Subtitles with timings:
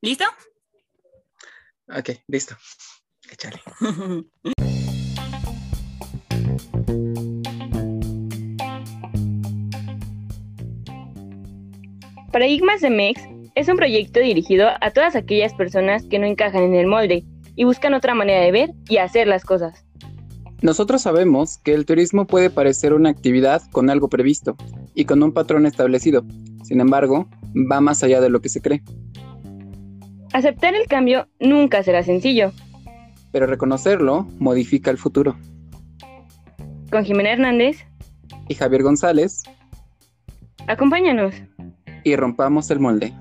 [0.00, 0.24] ¿Listo?
[1.88, 2.56] Ok, listo.
[3.30, 3.60] Échale.
[12.32, 13.20] Paradigmas de MEX
[13.56, 17.24] es un proyecto dirigido a todas aquellas personas que no encajan en el molde
[17.56, 19.84] y buscan otra manera de ver y hacer las cosas.
[20.62, 24.56] Nosotros sabemos que el turismo puede parecer una actividad con algo previsto
[24.94, 26.24] y con un patrón establecido.
[26.70, 28.80] Sin embargo, va más allá de lo que se cree.
[30.32, 32.52] Aceptar el cambio nunca será sencillo.
[33.32, 35.36] Pero reconocerlo modifica el futuro.
[36.92, 37.84] Con Jimena Hernández
[38.48, 39.42] y Javier González.
[40.68, 41.34] Acompáñanos.
[42.04, 43.12] Y rompamos el molde.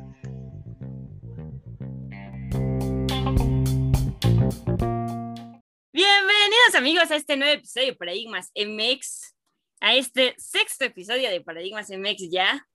[5.91, 9.35] Bienvenidos amigos a este nuevo episodio de Paradigmas MX,
[9.79, 12.68] a este sexto episodio de Paradigmas MX ya.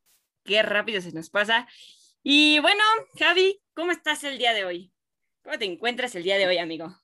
[0.44, 1.66] Qué rápido se nos pasa.
[2.22, 2.82] Y bueno,
[3.18, 4.92] Javi, ¿cómo estás el día de hoy?
[5.42, 6.95] ¿Cómo te encuentras el día de hoy, amigo?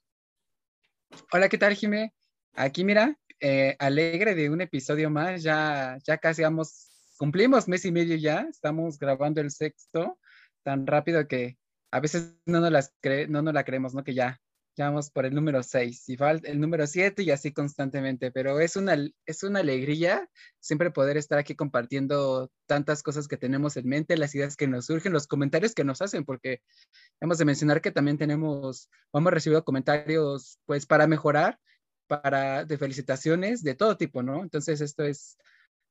[1.32, 2.12] Hola, ¿qué tal, Jimé?
[2.52, 5.42] Aquí, mira, eh, alegre de un episodio más.
[5.42, 8.46] Ya, ya casi vamos, cumplimos mes y medio ya.
[8.50, 10.18] Estamos grabando el sexto
[10.62, 11.56] tan rápido que
[11.90, 12.94] a veces no nos, las
[13.28, 14.04] no nos la creemos, ¿no?
[14.04, 14.38] Que ya,
[14.76, 18.60] ya vamos por el número 6 y falta el número 7 y así constantemente, pero
[18.60, 20.28] es una, es una alegría
[20.60, 24.86] siempre poder estar aquí compartiendo tantas cosas que tenemos en mente, las ideas que nos
[24.86, 26.62] surgen, los comentarios que nos hacen, porque
[27.20, 31.58] hemos de mencionar que también tenemos, hemos recibido comentarios pues para mejorar,
[32.06, 34.42] para de felicitaciones de todo tipo, ¿no?
[34.42, 35.36] Entonces esto es,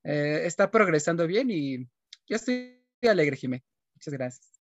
[0.03, 1.77] eh, está progresando bien y
[2.27, 3.63] yo estoy alegre, Jimé.
[3.95, 4.58] Muchas gracias.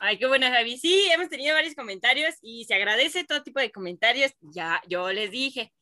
[0.00, 0.78] Ay, qué buena, Javi.
[0.78, 4.32] Sí, hemos tenido varios comentarios y se agradece todo tipo de comentarios.
[4.40, 5.72] Ya, yo les dije,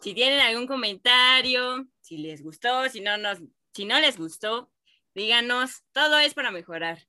[0.00, 3.38] si tienen algún comentario, si les gustó, si no, nos,
[3.74, 4.72] si no les gustó,
[5.14, 7.06] díganos, todo es para mejorar.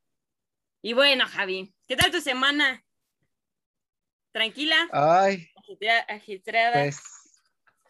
[0.83, 2.83] Y bueno, Javi, ¿qué tal tu semana?
[4.31, 4.87] ¿Tranquila?
[4.91, 5.47] Ay.
[6.07, 6.73] Agistrada.
[6.73, 7.01] Pues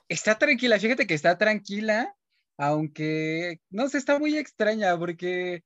[0.07, 2.15] está tranquila, fíjate que está tranquila,
[2.57, 5.63] aunque no sé, está muy extraña porque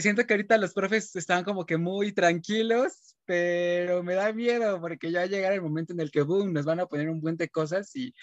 [0.00, 5.10] siento que ahorita los profes están como que muy tranquilos, pero me da miedo porque
[5.10, 7.20] ya va a llegar el momento en el que, boom, nos van a poner un
[7.20, 8.14] buen de cosas y,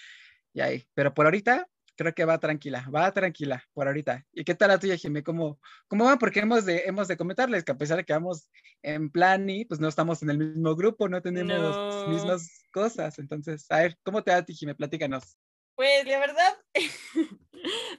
[0.52, 0.88] y ahí.
[0.94, 1.66] Pero por ahorita
[1.96, 4.24] creo que va tranquila, va tranquila por ahorita.
[4.32, 5.22] ¿Y qué tal la tuya, Jimé?
[5.22, 6.18] ¿Cómo, ¿Cómo va?
[6.18, 8.50] Porque hemos de, hemos de comentarles que a pesar de que vamos
[8.82, 13.18] en plan y pues no estamos en el mismo grupo, no tenemos las mismas cosas.
[13.18, 14.74] Entonces, a ver, ¿cómo te va a ti, Jimé?
[14.74, 15.36] Platícanos.
[15.74, 16.56] Pues la verdad,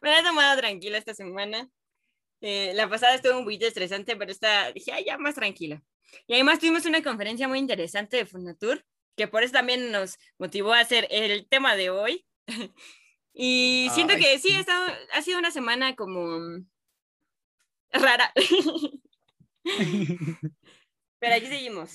[0.01, 1.69] me he tomado tranquila esta semana.
[2.41, 5.81] Eh, la pasada estuvo un poquito estresante, pero esta dije, ay, ya más tranquila.
[6.27, 10.73] Y además tuvimos una conferencia muy interesante de Fundatur, que por eso también nos motivó
[10.73, 12.25] a hacer el tema de hoy.
[13.33, 14.49] y siento que sí,
[15.11, 16.65] ha, sido una semana como
[17.91, 18.31] rara.
[21.19, 21.93] pero aquí seguimos.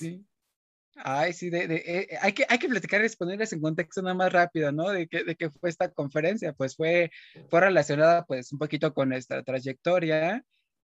[0.95, 4.13] Ay, sí, de, de, eh, hay, que, hay que platicar y ponerles en contexto nada
[4.15, 4.89] más rápido, ¿no?
[4.89, 7.11] De qué de que fue esta conferencia, pues fue,
[7.49, 10.43] fue relacionada pues un poquito con nuestra trayectoria,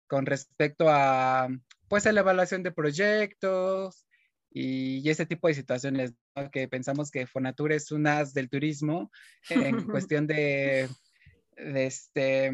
[0.07, 1.49] con respecto a,
[1.89, 4.07] pues a la evaluación de proyectos
[4.51, 6.51] y, y ese tipo de situaciones, ¿no?
[6.51, 9.11] Que pensamos que Fonatur es un as del turismo
[9.49, 10.89] en cuestión de, de
[11.57, 12.51] este,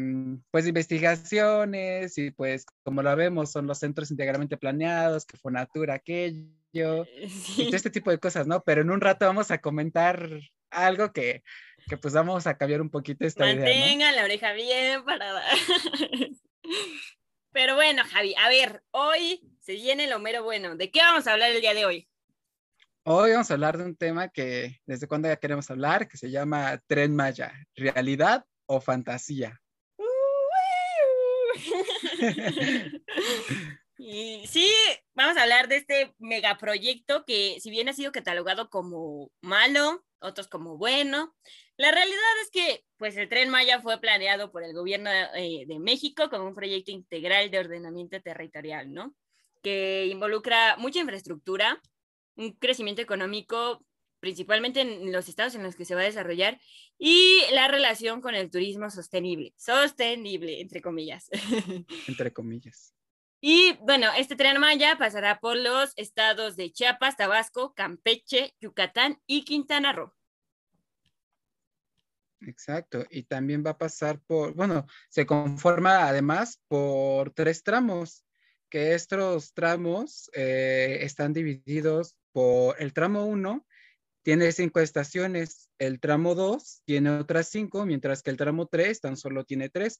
[0.51, 6.45] pues investigaciones y pues como lo vemos son los centros integralmente planeados, que Fonatur aquello
[6.73, 8.63] eh, y todo este tipo de cosas, ¿no?
[8.63, 10.29] Pero en un rato vamos a comentar
[10.69, 11.43] algo que,
[11.87, 15.43] que pues vamos a cambiar un poquito esta Mantengan idea, la oreja bien parada.
[17.53, 20.77] Pero bueno, Javi, a ver, hoy se viene lo mero bueno.
[20.77, 22.07] ¿De qué vamos a hablar el día de hoy?
[23.03, 26.31] Hoy vamos a hablar de un tema que desde cuándo ya queremos hablar, que se
[26.31, 29.61] llama Tren Maya, realidad o fantasía.
[34.47, 34.67] Sí,
[35.13, 40.47] vamos a hablar de este megaproyecto que si bien ha sido catalogado como malo, otros
[40.47, 41.35] como bueno,
[41.77, 45.79] la realidad es que pues el tren Maya fue planeado por el gobierno eh, de
[45.79, 49.13] México como un proyecto integral de ordenamiento territorial, ¿no?
[49.61, 51.79] Que involucra mucha infraestructura,
[52.35, 53.85] un crecimiento económico
[54.21, 56.61] principalmente en los estados en los que se va a desarrollar
[56.97, 61.29] y la relación con el turismo sostenible, sostenible, entre comillas.
[62.07, 62.93] Entre comillas.
[63.41, 69.43] Y bueno, este tren Maya pasará por los estados de Chiapas, Tabasco, Campeche, Yucatán y
[69.43, 70.13] Quintana Roo.
[72.41, 78.25] Exacto, y también va a pasar por, bueno, se conforma además por tres tramos,
[78.69, 83.65] que estos tramos eh, están divididos por el tramo 1,
[84.23, 89.17] tiene cinco estaciones, el tramo 2 tiene otras cinco, mientras que el tramo 3 tan
[89.17, 89.99] solo tiene tres.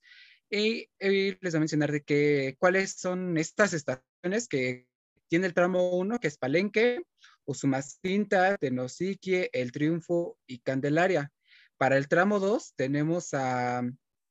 [0.49, 4.87] Y, les voy a mencionar de que cuáles son estas estaciones que
[5.27, 7.01] tiene el tramo 1, que es Palenque,
[7.45, 11.31] Usumacinta, Tenosique, El Triunfo y Candelaria.
[11.77, 13.81] Para el tramo 2 tenemos a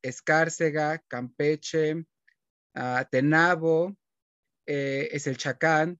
[0.02, 2.04] Escárcega, Campeche,
[2.74, 3.96] a Tenabo,
[4.66, 5.98] eh, es el Chacán,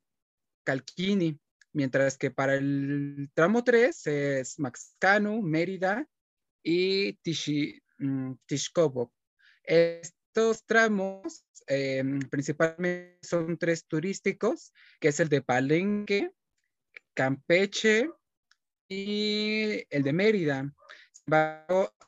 [0.64, 1.40] Calquini,
[1.72, 6.06] mientras que para el tramo 3 es Maxcanu, Mérida
[6.62, 8.32] y Tishi, mm,
[9.64, 16.32] Estos tramos eh, principalmente son tres turísticos, que es el de Palenque,
[17.14, 18.11] Campeche
[18.88, 20.75] y el de Mérida.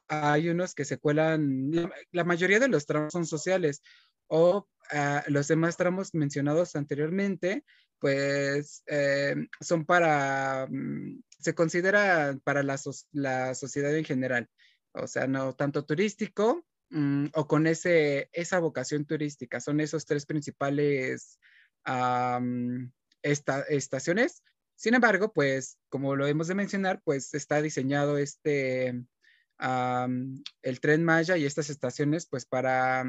[0.08, 1.70] hay unos que se cuelan,
[2.10, 3.82] la, mayoría de los tramos son sociales
[4.26, 7.64] o ah, los demás tramos mencionados anteriormente,
[7.98, 12.78] pues eh, son para, mm, se considera para la,
[13.12, 14.48] la, sociedad en general,
[14.92, 20.26] o sea, no tanto turístico mm, o con ese, esa vocación turística, son esos tres
[20.26, 21.38] principales
[23.68, 24.42] estaciones.
[24.76, 29.00] Sin embargo, pues como lo hemos de mencionar, pues está diseñado este,
[30.62, 33.04] el tren Maya y estas estaciones pues para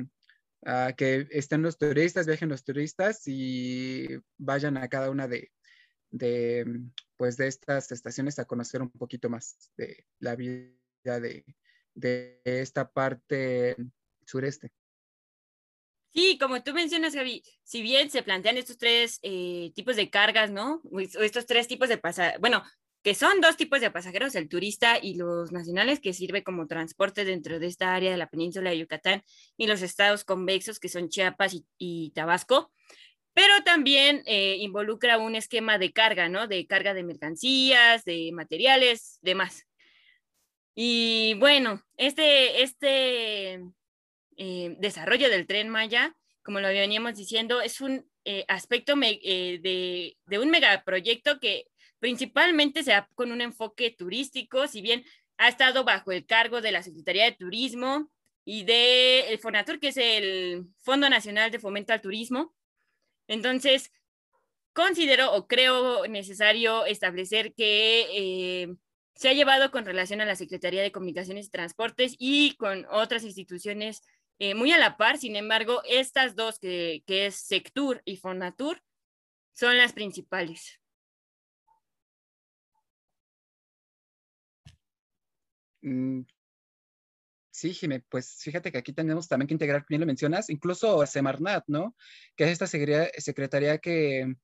[0.65, 4.07] ah, que estén los turistas, viajen los turistas y
[4.37, 5.51] vayan a cada una de,
[7.17, 10.73] pues de estas estaciones a conocer un poquito más de la vida
[11.03, 11.45] de,
[11.93, 13.75] de esta parte
[14.25, 14.71] sureste.
[16.13, 20.51] Sí, como tú mencionas, Gaby, si bien se plantean estos tres eh, tipos de cargas,
[20.51, 20.79] ¿no?
[20.91, 22.63] O estos tres tipos de pasajeros, bueno,
[23.03, 27.25] que son dos tipos de pasajeros, el turista y los nacionales, que sirve como transporte
[27.25, 29.23] dentro de esta área de la península de Yucatán
[29.57, 32.71] y los estados convexos, que son Chiapas y, Tabasco,
[33.33, 36.47] pero también eh, involucra un esquema de carga, ¿no?
[36.47, 39.67] De carga de mercancías, de materiales, demás.
[40.73, 43.61] Y bueno, este, este
[44.37, 50.39] eh, desarrollo del tren Maya, como lo veníamos diciendo, es un eh, aspecto de, de,
[50.39, 51.65] un megaproyecto que
[52.03, 55.05] principalmente se da con un enfoque turístico, si bien
[55.37, 58.11] ha estado bajo el cargo de la Secretaría de Turismo
[58.43, 62.53] y de el Fonatur, que es el Fondo Nacional de Fomento al Turismo.
[63.29, 63.89] Entonces,
[64.73, 68.75] considero o creo necesario establecer que
[69.15, 73.23] se ha llevado con relación a la Secretaría de Comunicaciones y Transportes y con otras
[73.23, 74.01] instituciones
[74.39, 78.83] eh, muy a la par, sin embargo, estas dos, que, es Sectur y Fonatur,
[79.53, 80.82] son las principales.
[85.83, 86.21] Mm,
[87.51, 91.65] sí, Jimé, pues fíjate que aquí tenemos también que integrar, bien lo mencionas, incluso Semarnat,
[91.67, 91.95] ¿no?
[92.35, 94.35] Que es esta secretaría que,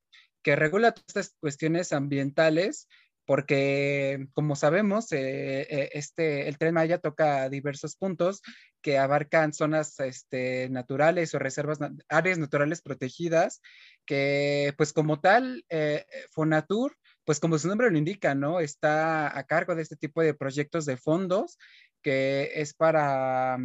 [0.43, 2.87] que regula todas estas cuestiones ambientales
[3.29, 8.41] porque como sabemos, eh, eh, este, el tren Maya toca diversos puntos
[8.81, 11.77] que abarcan zonas este, naturales o reservas,
[12.07, 13.61] áreas naturales protegidas,
[14.07, 16.97] que pues como tal, eh, Fonatur,
[17.29, 18.59] pues como su nombre lo indica, ¿no?
[18.59, 21.59] Está a cargo de este tipo de proyectos de fondos
[22.01, 23.55] que es para,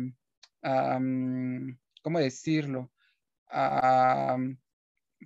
[2.03, 2.93] ¿cómo decirlo?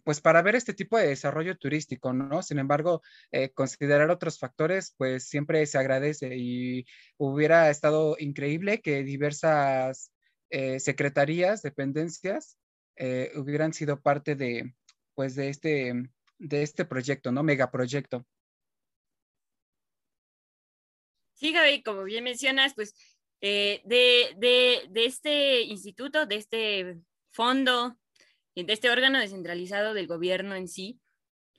[0.04, 2.44] pues para ver este tipo de desarrollo turístico, ¿no?
[2.44, 3.02] Sin embargo,
[3.32, 6.86] eh, considerar otros factores, pues siempre se agradece y
[7.16, 10.12] hubiera estado increíble que diversas
[10.50, 12.56] eh, secretarías, dependencias,
[12.94, 14.76] eh, hubieran sido parte de,
[15.16, 16.08] pues de este,
[16.38, 17.42] de este proyecto, ¿no?
[17.42, 18.26] Megaproyecto.
[21.34, 22.94] Sí, Gaby, como bien mencionas, pues
[23.40, 26.98] de, de, de este instituto, de este
[27.30, 27.96] fondo
[28.64, 31.00] de este órgano descentralizado del gobierno en sí,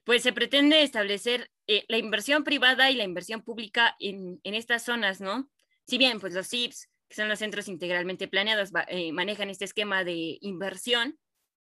[0.03, 5.21] pues se pretende establecer eh, la inversión privada y la inversión pública en, estas zonas,
[5.21, 5.50] ¿no?
[5.86, 10.03] Si bien, pues los CIPS, que son los centros integralmente planeados, eh, manejan este esquema
[10.03, 11.17] de inversión,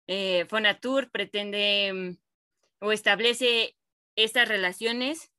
[0.07, 2.17] eh, Fonatur pretende mm,
[2.81, 3.77] o establece
[4.15, 5.31] estas relaciones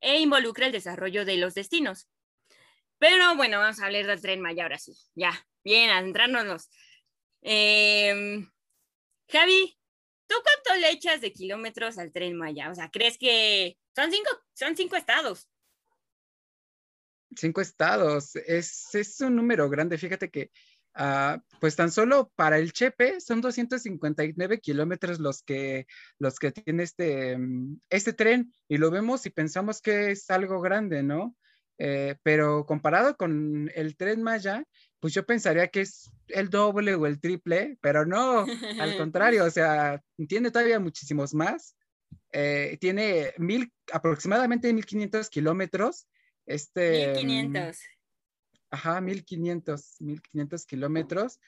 [0.00, 2.08] e involucra el desarrollo de los destinos.
[2.98, 4.94] Pero bueno, vamos a hablar del tren Maya ahora sí.
[5.14, 5.32] Ya,
[5.64, 6.68] bien, adentrándonos.
[7.42, 8.46] Eh,
[9.28, 9.78] Javi,
[10.26, 12.70] ¿tú cuánto le echas de kilómetros al tren Maya?
[12.70, 15.48] O sea, ¿crees que son cinco, son cinco estados?
[17.36, 19.98] Cinco estados, es, es un número grande.
[19.98, 20.50] Fíjate que,
[20.96, 25.86] uh, pues tan solo para el Chepe son 259 kilómetros los que,
[26.18, 27.38] los que tiene este,
[27.90, 31.36] este tren y lo vemos y pensamos que es algo grande, ¿no?
[31.78, 34.64] Eh, pero comparado con el tren Maya,
[35.00, 38.46] pues yo pensaría que es el doble o el triple, pero no,
[38.80, 41.76] al contrario, o sea, tiene todavía muchísimos más.
[42.32, 46.06] Eh, tiene mil, aproximadamente 1500 kilómetros.
[46.46, 47.78] Este, 1500.
[48.74, 51.38] Ajá, 1500, 1500 kilómetros.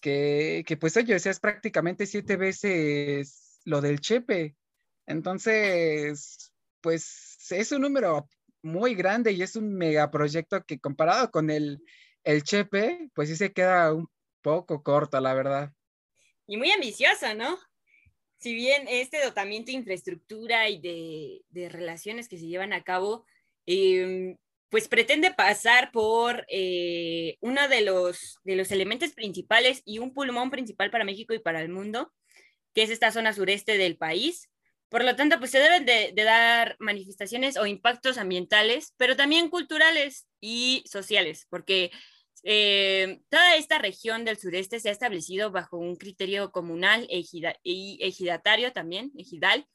[0.00, 4.56] Que, que pues oye, es prácticamente siete veces lo del Chepe.
[5.06, 6.50] Entonces,
[6.80, 8.26] pues es un número
[8.62, 11.82] muy grande y es un megaproyecto que comparado con el,
[12.24, 14.08] el Chepe, pues sí se queda un
[14.40, 15.72] poco corto, la verdad.
[16.46, 17.58] Y muy ambicioso, ¿no?
[18.38, 23.26] Si bien este dotamiento de infraestructura y de, de relaciones que se llevan a cabo,
[23.66, 24.38] eh,
[24.72, 30.50] pues pretende pasar por eh, uno de los, de los elementos principales y un pulmón
[30.50, 32.10] principal para México y para el mundo,
[32.72, 34.48] que es esta zona sureste del país.
[34.88, 40.26] Por lo tanto, pues se deben de, dar manifestaciones o impactos ambientales, pero también culturales
[40.40, 41.90] y sociales, porque
[42.42, 48.72] eh, toda esta región del sureste se ha establecido bajo un criterio comunal y ejidatario
[48.72, 49.66] también, ejidal,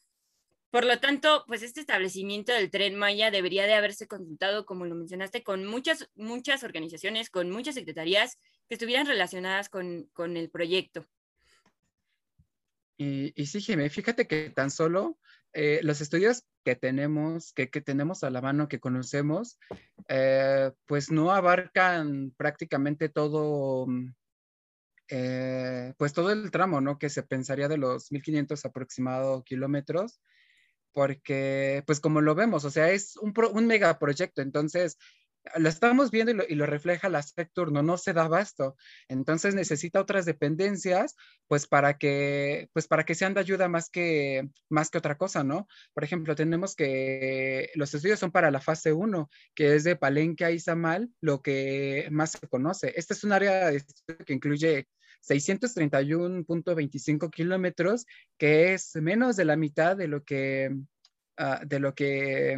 [0.69, 4.95] por lo tanto, pues este establecimiento del tren Maya debería de haberse consultado, como lo
[4.95, 11.05] mencionaste, con muchas, muchas organizaciones, con muchas secretarías que estuvieran relacionadas con, el proyecto.
[12.97, 15.17] Y, sí, Jimé, fíjate que tan solo
[15.53, 19.59] eh, los estudios que tenemos, que, tenemos a la mano, que conocemos,
[20.09, 23.87] eh, pues no abarcan prácticamente todo,
[25.07, 26.97] eh, pues todo el tramo, ¿no?
[26.97, 30.19] Que se pensaría de los 1500 aproximados kilómetros
[30.97, 34.97] porque, pues como lo vemos, o sea, es un, un megaproyecto, entonces
[35.57, 38.75] lo estamos viendo y lo, refleja la Secturno, no se da abasto,
[39.07, 41.15] entonces necesita otras dependencias,
[41.47, 45.43] pues para que, pues para que sean de ayuda más que, más que otra cosa,
[45.43, 45.67] ¿no?
[45.93, 50.45] Por ejemplo, tenemos que los estudios son para la fase 1, que es de Palenque
[50.45, 52.91] a Izamal, lo que más se conoce.
[52.95, 53.69] Este es un área
[54.25, 54.87] que incluye
[55.27, 58.07] 631.25 kilómetros,
[58.37, 60.75] que es menos de la mitad de lo que,
[61.37, 62.57] ah, de lo que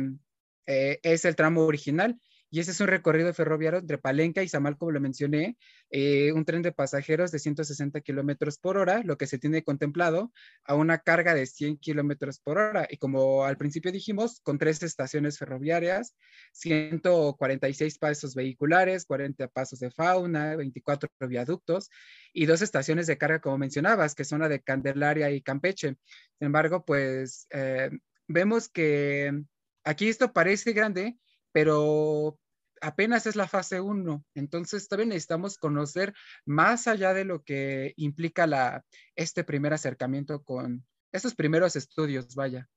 [0.65, 2.17] eh, es el tramo original.
[2.51, 5.57] Y ese es un recorrido ferroviario entre Palenca y Samal, como lo mencioné,
[5.91, 10.31] eh, un tren de pasajeros de 160 kilómetros por hora, lo que se tiene contemplado
[10.63, 12.87] a una carga de 100 kilómetros por hora.
[12.89, 16.15] Y como al principio dijimos, con tres estaciones ferroviarias,
[16.53, 21.89] 146 pasos vehiculares, 40 pasos de fauna, 24 viaductos
[22.33, 25.97] y dos estaciones de carga, como mencionabas, que son la de Candelaria y Campeche.
[26.39, 27.91] Sin embargo, pues eh,
[28.27, 29.43] vemos que
[29.83, 31.17] aquí esto parece grande,
[31.51, 32.39] pero
[32.81, 36.13] apenas es la fase 1, entonces también necesitamos conocer
[36.45, 38.83] más allá de lo que implica
[39.15, 42.69] este primer acercamiento con estos primeros estudios, vaya.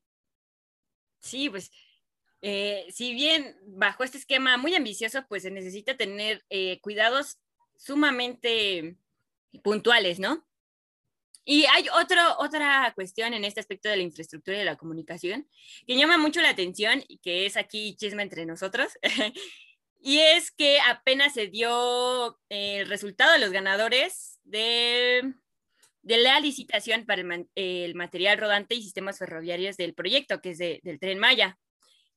[1.21, 1.71] Sí, pues
[2.41, 7.39] eh, si bien bajo este esquema muy ambicioso, pues se necesita tener eh, cuidados
[7.77, 8.97] sumamente
[9.63, 10.45] puntuales, ¿no?
[11.45, 15.49] Y hay otro, otra cuestión en este aspecto de la infraestructura y de la comunicación
[15.87, 18.93] que llama mucho la atención y que es aquí chisme entre nosotros.
[20.01, 25.35] y es que apenas se dio el resultado de los ganadores de,
[26.03, 27.23] de la licitación para
[27.55, 31.59] el, material rodante y sistemas ferroviarios del proyecto, que es del tren Maya.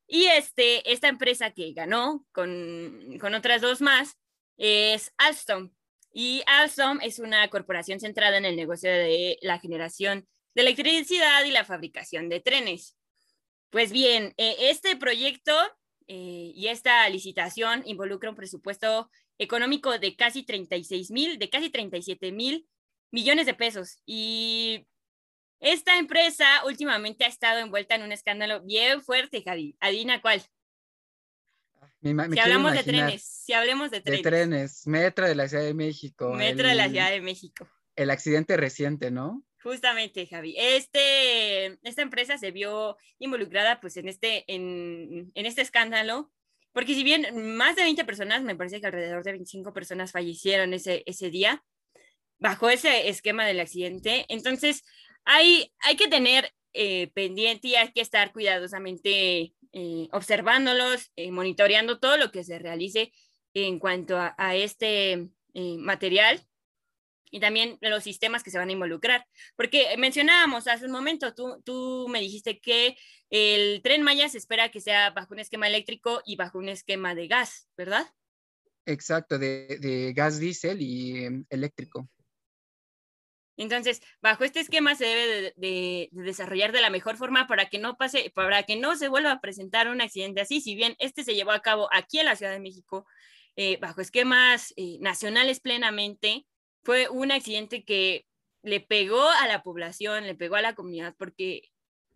[0.08, 4.18] Y este, esta empresa que ganó con, con otras dos más
[4.58, 5.72] es Alstom.
[6.18, 11.52] Y Alstom es una corporación centrada en el negocio de la generación de electricidad y
[11.52, 12.96] la fabricación de trenes.
[13.70, 15.52] Pues bien, eh, este proyecto
[16.08, 22.32] eh, y esta licitación involucra un presupuesto económico de casi 36 mil, de casi 37
[22.32, 22.66] mil
[23.12, 23.98] millones de pesos.
[24.06, 24.88] Y
[25.60, 29.76] esta empresa últimamente ha estado envuelta en un escándalo bien fuerte, Javi.
[29.82, 30.42] Adina cuál
[32.06, 34.24] si hablamos de trenes, si hablemos de trenes.
[34.24, 36.34] De trenes, Metro de la Ciudad de México.
[36.34, 37.68] Metro de la Ciudad de México.
[37.96, 39.44] El accidente reciente, ¿no?
[39.64, 40.54] Justamente, Javi.
[40.56, 46.32] Este, esta empresa se vio involucrada pues en este, en, en este escándalo,
[46.72, 50.76] porque si bien más de 20 personas, me parece que alrededor de 25 personas fallecieron
[50.76, 51.64] ese, ese día,
[52.38, 54.84] bajo ese esquema del accidente, entonces
[55.24, 62.00] hay, hay que tener eh, pendiente y hay que estar cuidadosamente eh, observándolos, eh, monitoreando
[62.00, 63.12] todo lo que se realice
[63.54, 66.42] en cuanto a, este eh, material
[67.30, 69.28] y también los sistemas que se van a involucrar.
[69.58, 72.96] Porque mencionábamos hace un momento, tú, tú me dijiste que
[73.30, 77.14] el tren Maya se espera que sea bajo un esquema eléctrico y bajo un esquema
[77.14, 78.08] de gas, ¿verdad?
[78.86, 82.08] Exacto, de, de gas diésel y em, eléctrico.
[83.58, 87.98] Entonces, bajo este esquema se debe de, desarrollar de la mejor forma para que no
[87.98, 90.62] pase, para que no se vuelva a presentar un accidente así.
[90.62, 93.06] Si bien este se llevó a cabo aquí en la Ciudad de México,
[93.56, 96.46] eh, bajo esquemas eh, nacionales plenamente,
[96.84, 98.26] fue un accidente que
[98.62, 101.70] le pegó a la población, le pegó a la comunidad, porque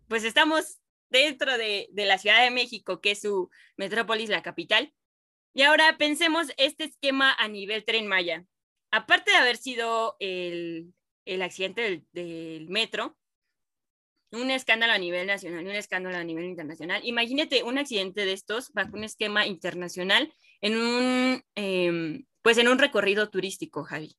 [0.08, 4.92] pues estamos dentro de, de la Ciudad de México, que es su metrópolis, la capital.
[5.54, 8.44] Y ahora pensemos este esquema a nivel tren Maya.
[8.92, 10.92] Aparte de haber sido el,
[11.24, 13.16] el accidente del, metro,
[14.32, 17.00] un escándalo a nivel nacional un escándalo a nivel internacional.
[17.04, 22.78] Imagínate un accidente de estos bajo un esquema internacional en un, em, pues en un
[22.78, 24.16] recorrido turístico, Javi.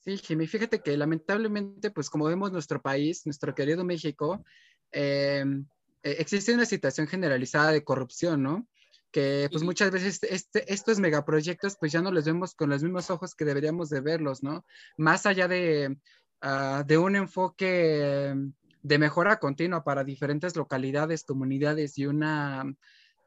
[0.00, 4.44] Sí, Jimmy, fíjate que lamentablemente, pues como vemos nuestro país, nuestro querido México,
[4.90, 5.66] em,
[6.02, 8.68] e, existe una situación generalizada de corrupción, ¿no?
[9.14, 13.10] Que pues muchas veces este, estos megaproyectos pues ya no los vemos con los mismos
[13.10, 14.64] ojos que deberíamos de verlos, ¿no?
[14.96, 15.96] Más allá de,
[16.40, 18.34] ah, de un enfoque
[18.82, 22.64] de mejora continua para diferentes localidades, comunidades y una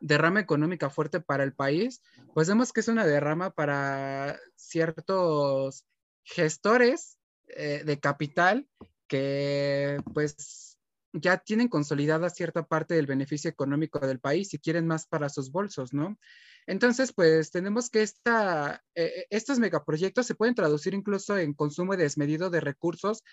[0.02, 2.02] derrama económica fuerte para el país,
[2.34, 5.86] pues vemos que es una derrama para ciertos
[6.24, 7.18] gestores
[7.48, 8.68] eh, de capital
[9.08, 10.77] que pues
[11.22, 15.52] ya tienen consolidada cierta parte del beneficio económico del país y quieren más para sus
[15.52, 16.18] bolsos, ¿no?
[16.66, 22.50] Entonces, pues tenemos que esta, eh, estos megaproyectos se pueden traducir incluso en consumo desmedido
[22.50, 23.24] de recursos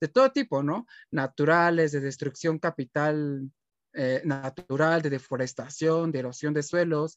[0.00, 0.86] de todo tipo, ¿no?
[1.10, 3.50] Naturales, de destrucción capital
[3.94, 7.16] eh, natural, de deforestación, de erosión de suelos,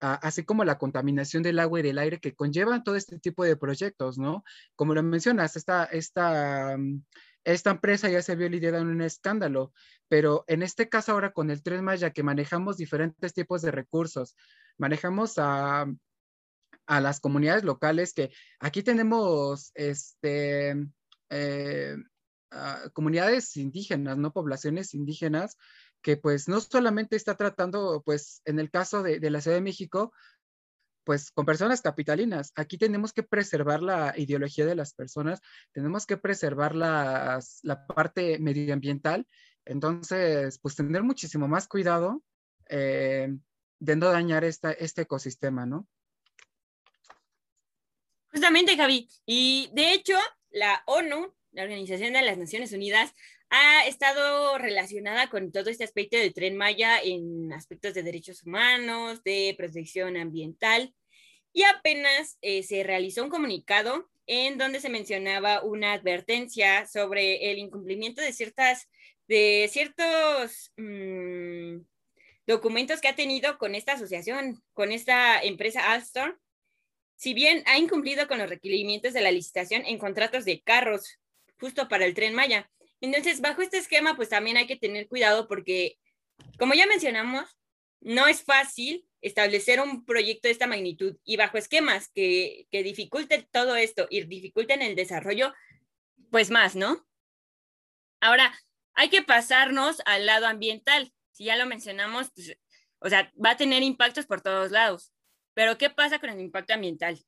[0.00, 3.56] así como la contaminación del agua y del aire que conllevan todo este tipo de
[3.56, 4.44] proyectos, ¿no?
[4.76, 7.02] Como lo mencionas, esta, esta, mm,
[7.52, 9.72] esta empresa ya se vio lidiada en un escándalo,
[10.08, 14.36] pero en este caso ahora con el Tren Maya que manejamos diferentes tipos de recursos,
[14.76, 15.86] manejamos a,
[16.86, 20.76] a las comunidades locales que aquí tenemos este,
[21.30, 21.96] eh,
[22.92, 25.56] comunidades indígenas, no poblaciones indígenas,
[26.02, 29.62] que pues no solamente está tratando, pues en el caso de, de la Ciudad de
[29.62, 30.12] México,
[31.08, 32.52] pues con personas capitalinas.
[32.54, 35.40] Aquí tenemos que preservar la ideología de las personas,
[35.72, 37.40] tenemos que preservar la
[37.94, 39.26] parte medioambiental.
[39.64, 42.22] Entonces, pues tener muchísimo más cuidado
[42.68, 43.34] eh,
[43.78, 45.88] de no dañar esta, este ecosistema, ¿no?
[48.30, 49.08] Justamente, Javi.
[49.24, 50.18] Y de hecho,
[50.50, 53.14] la ONU, la Organización de las Naciones Unidas,
[53.50, 59.22] ha estado relacionada con todo este aspecto del tren Maya en aspectos de derechos humanos,
[59.24, 60.94] de protección ambiental.
[61.52, 67.58] Y apenas eh, se realizó un comunicado en donde se mencionaba una advertencia sobre el
[67.58, 68.88] incumplimiento de ciertas,
[69.26, 71.78] de ciertos mm,
[72.46, 76.34] documentos que ha tenido con esta asociación, con esta empresa Alstom,
[77.16, 81.18] si bien ha incumplido con los requerimientos de la licitación en contratos de carros,
[81.58, 82.70] justo para el tren Maya.
[83.00, 85.98] Entonces, bajo este esquema, pues también hay que tener cuidado porque,
[86.58, 87.56] como ya mencionamos,
[88.00, 93.48] no es fácil establecer un proyecto de esta magnitud y bajo esquemas que, que dificulten
[93.50, 95.52] todo esto y dificulten el desarrollo,
[96.30, 97.06] pues más, ¿no?
[98.20, 98.52] Ahora,
[98.94, 101.12] hay que pasarnos al lado ambiental.
[101.32, 102.58] Si ya lo mencionamos, pues,
[102.98, 105.12] o sea, va a tener impactos por todos lados.
[105.54, 107.18] Pero, ¿qué pasa con el impacto ambiental?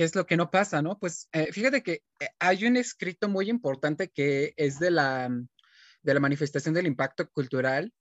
[0.00, 0.98] ¿Qué es lo que no pasa, no?
[0.98, 5.28] Pues eh, fíjate que eh, hay un escrito muy importante que es de la,
[6.02, 7.92] de la manifestación del impacto cultural,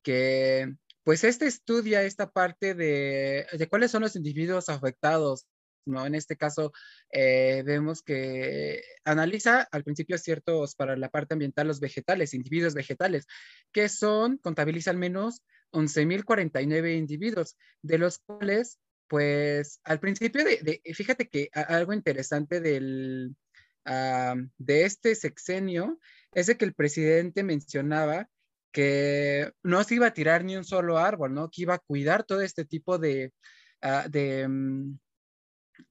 [0.00, 5.48] que pues este estudia esta parte de, de cuáles son los individuos afectados
[5.84, 6.06] ¿no?
[6.06, 6.72] En este caso,
[7.10, 13.26] eh, vemos que analiza al principio ciertos, para la parte ambiental, los vegetales, individuos vegetales,
[13.72, 15.42] que son, contabiliza al menos
[15.72, 23.34] 11.049 individuos, de los cuales, pues, al principio de, fíjate que algo interesante del,
[23.84, 25.98] ah, de este sexenio
[26.32, 28.28] es de que el presidente mencionaba
[28.72, 31.50] que no se iba a tirar ni un solo árbol, ¿no?
[31.50, 33.32] Que iba a cuidar todo este tipo de,
[33.82, 34.98] ah, mm,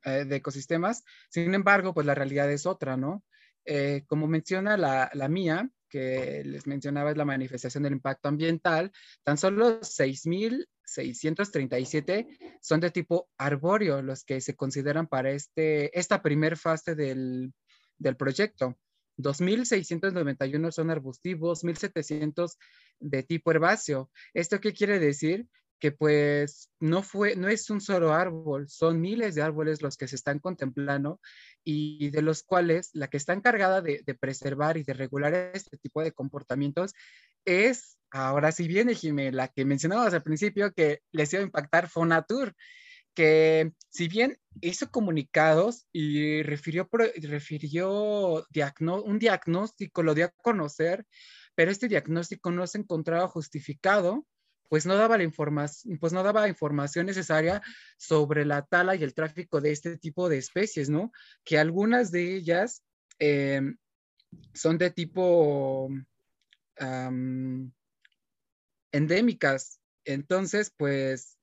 [0.06, 1.03] eh, de, ecosistemas.
[1.30, 3.23] Sin embargo, pues la realidad es otra, ¿no?
[3.65, 8.91] Eh, como menciona la, la mía, que les mencionaba es la manifestación del impacto ambiental,
[9.23, 9.84] tan solo
[10.88, 17.54] 6.637 son de tipo arbóreo, los que se consideran para este, esta primer fase del,
[17.97, 18.78] del proyecto.
[19.17, 22.58] 2.691 son arbustivos, 1.700
[23.00, 24.10] de tipo herbáceo.
[24.34, 25.47] ¿Esto qué quiere decir?
[25.80, 30.08] que pues no fue, no es un solo árbol, son miles de árboles los que
[30.08, 31.19] se están contemplando
[31.63, 36.02] y de los cuales la que está encargada de, preservar y de regular este tipo
[36.02, 36.93] de comportamientos
[37.47, 41.89] es, ahora sí viene Jimé, la que mencionabas al principio que les iba a impactar
[41.89, 42.53] Fonatur,
[43.15, 48.45] que si bien hizo comunicados y refirió, refirió
[49.03, 51.05] un diagnóstico, lo dio a conocer,
[51.55, 54.25] pero este diagnóstico no se encontraba justificado
[54.69, 57.62] pues no daba la información, pues no daba información necesaria
[57.97, 61.12] sobre la tala y el tráfico de este tipo de especies, ¿no?
[61.43, 62.83] Que algunas de ellas
[63.19, 63.77] em,
[64.53, 65.89] son de tipo
[68.92, 69.80] endémicas.
[70.06, 71.38] Entonces, pues,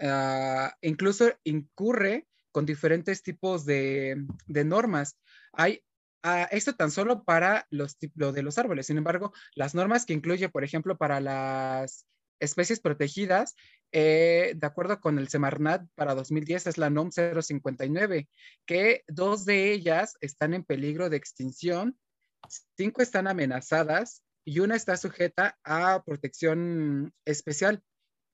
[0.00, 5.18] ah, incluso incurre con diferentes tipos de, de normas.
[5.52, 5.82] Hay
[6.22, 8.86] ah, esto tan solo para los lo de los árboles.
[8.86, 12.06] Sin embargo, las normas que incluye, por ejemplo, para las
[12.40, 13.54] especies protegidas,
[13.92, 18.28] eh, de acuerdo con el Semarnat para 2010 es la NOM 059,
[18.66, 21.96] que dos de ellas están en peligro de extinción,
[22.76, 27.82] cinco están amenazadas y una está sujeta a protección especial.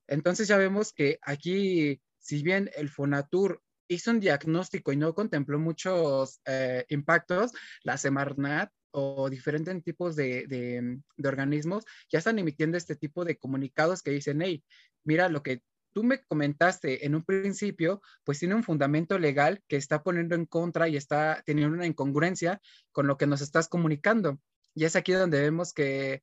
[0.07, 5.59] Entonces ya vemos que aquí, si bien el Fonatur hizo un diagnóstico y no contempló
[5.59, 12.97] muchos eh, impactos, la Semarnat o diferentes tipos de, de, organismos ya están emitiendo este
[12.97, 14.64] tipo de comunicados que dicen, hey,
[15.05, 19.77] mira lo que tú me comentaste en un principio, pues tiene un fundamento legal que
[19.77, 22.61] está poniendo en contra y está teniendo una incongruencia
[22.92, 24.38] con lo que nos estás comunicando.
[24.79, 26.23] Y es aquí donde vemos que,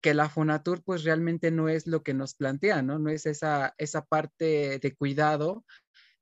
[0.00, 2.98] que la Fonatur pues realmente no es lo que nos plantea, ¿no?
[2.98, 5.66] No es esa, esa parte de cuidado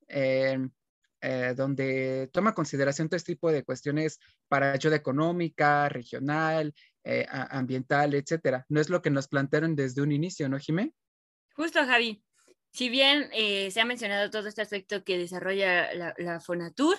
[0.09, 0.59] eh,
[1.21, 8.13] eh, donde toma consideración todo este tipo de cuestiones para ayuda económica, regional, eh, ambiental,
[8.15, 8.67] etcétera.
[8.69, 10.93] No es lo que nos plantearon desde un inicio, ¿no, Jimé?
[11.55, 12.25] Justo, Javi.
[12.73, 13.31] Si bien
[13.71, 16.99] se ha mencionado todo este aspecto que desarrolla la, la Fonatur,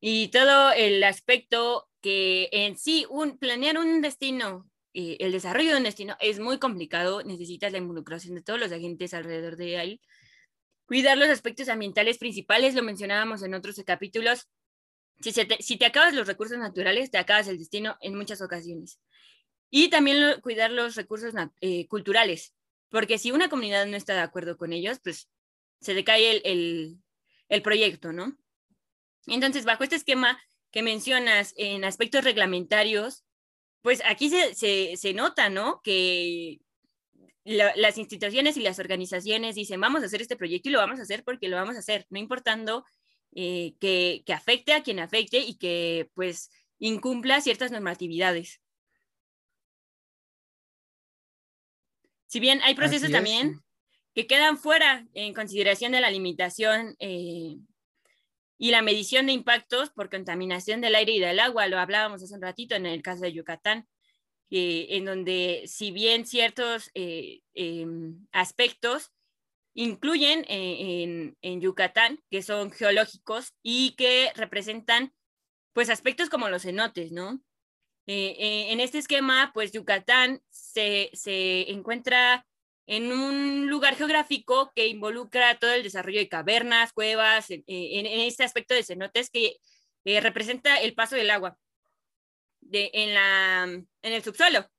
[0.00, 5.82] y todo el aspecto en sí, un, planear un destino, eh, el desarrollo de un
[5.84, 10.00] destino es muy complicado, necesitas la involucración de todos los agentes alrededor de ahí.
[10.86, 14.48] Cuidar los aspectos ambientales principales, lo mencionábamos en otros capítulos.
[15.20, 19.00] Si, te, si te acabas los recursos naturales, te acabas el destino en muchas ocasiones.
[19.70, 22.54] Y también cuidar los recursos eh, culturales,
[22.88, 25.28] porque si una comunidad no está de acuerdo con ellos, pues
[25.80, 26.98] se decae el, el,
[27.48, 28.36] el proyecto, ¿no?
[29.26, 30.38] Entonces, bajo este esquema
[30.76, 33.24] que mencionas en aspectos reglamentarios,
[33.80, 35.80] pues aquí se, nota, ¿no?
[35.80, 36.60] Que
[37.44, 41.04] las instituciones y las organizaciones dicen, vamos a hacer este proyecto y lo vamos a
[41.04, 42.84] hacer porque lo vamos a hacer, no importando
[43.34, 48.60] eh, que, afecte a quien afecte y que pues incumpla ciertas normatividades.
[52.26, 53.62] Si bien hay procesos también
[54.14, 57.56] que quedan fuera en consideración de la limitación eh,
[58.58, 62.34] y la medición de impactos por contaminación del aire y del agua, lo hablábamos hace
[62.34, 63.86] un ratito en el caso de Yucatán,
[64.50, 69.12] en donde si bien ciertos eh, em, aspectos
[69.74, 75.12] incluyen eh, en, Yucatán, que son geológicos y que representan
[75.74, 77.42] pues aspectos como los cenotes, ¿no?
[78.06, 82.46] Eh, en este esquema, pues Yucatán se, se encuentra
[82.86, 88.74] en un lugar geográfico que involucra todo el desarrollo de cavernas, cuevas, en, este aspecto
[88.74, 89.56] de cenotes que
[90.04, 91.58] eh, representa el paso del agua
[92.60, 94.70] de, en, la, en el subsuelo.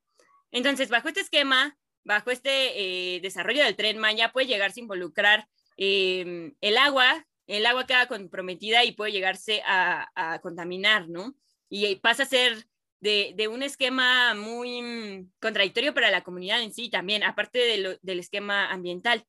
[0.51, 5.47] Entonces, bajo este esquema, bajo este eh, desarrollo del tren Maya, puede llegarse a involucrar
[5.75, 11.35] em, el agua, el agua queda comprometida y puede llegarse a, a contaminar, ¿no?
[11.69, 12.67] Y pasa a ser
[12.99, 17.59] de, un esquema muy mm, contradictorio para la comunidad en sí también, aparte
[18.01, 19.25] del esquema ambiental.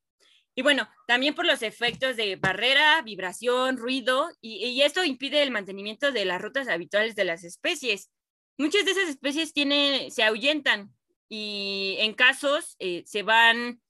[0.59, 6.11] Y bueno, también por los efectos de barrera, vibración, ruido, y, esto impide el mantenimiento
[6.11, 8.11] de las rutas habituales de las especies.
[8.59, 10.93] Muchas de esas especies tienen, se ahuyentan
[11.29, 13.81] y en casos eh, se van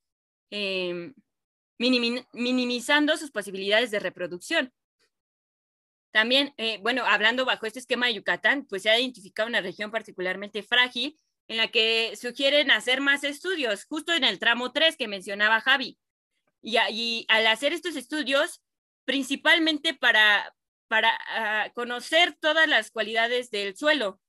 [0.50, 1.14] em,
[1.78, 4.70] minimizando sus posibilidades de reproducción.
[6.10, 9.90] También, eh, bueno, hablando bajo este esquema de Yucatán, pues se ha identificado una región
[9.90, 11.18] particularmente frágil
[11.48, 15.98] en la que sugieren hacer más estudios, justo en el tramo 3 que mencionaba Javi.
[16.60, 18.62] Y, al hacer estos estudios,
[19.04, 20.54] principalmente para,
[20.88, 24.20] para ah, conocer todas las cualidades del suelo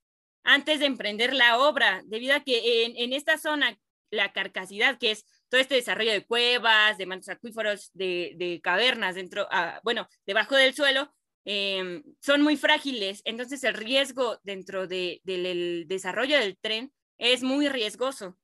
[0.42, 3.78] antes de emprender la obra, debido a que en, esta zona,
[4.10, 9.46] la carcasidad, que es todo este desarrollo de cuevas, de mantos acuíferos, de, cavernas dentro,
[9.50, 11.12] ah, bueno, debajo del suelo,
[11.44, 18.36] Em, son muy frágiles, entonces el riesgo dentro del desarrollo del tren es muy riesgoso.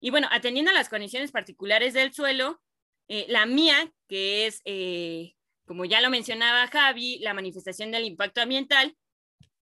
[0.00, 2.60] Y bueno, atendiendo a las condiciones particulares del suelo,
[3.08, 5.34] eh, la mía, que es, eh,
[5.66, 8.94] como ya lo mencionaba Javi, la manifestación del impacto ambiental,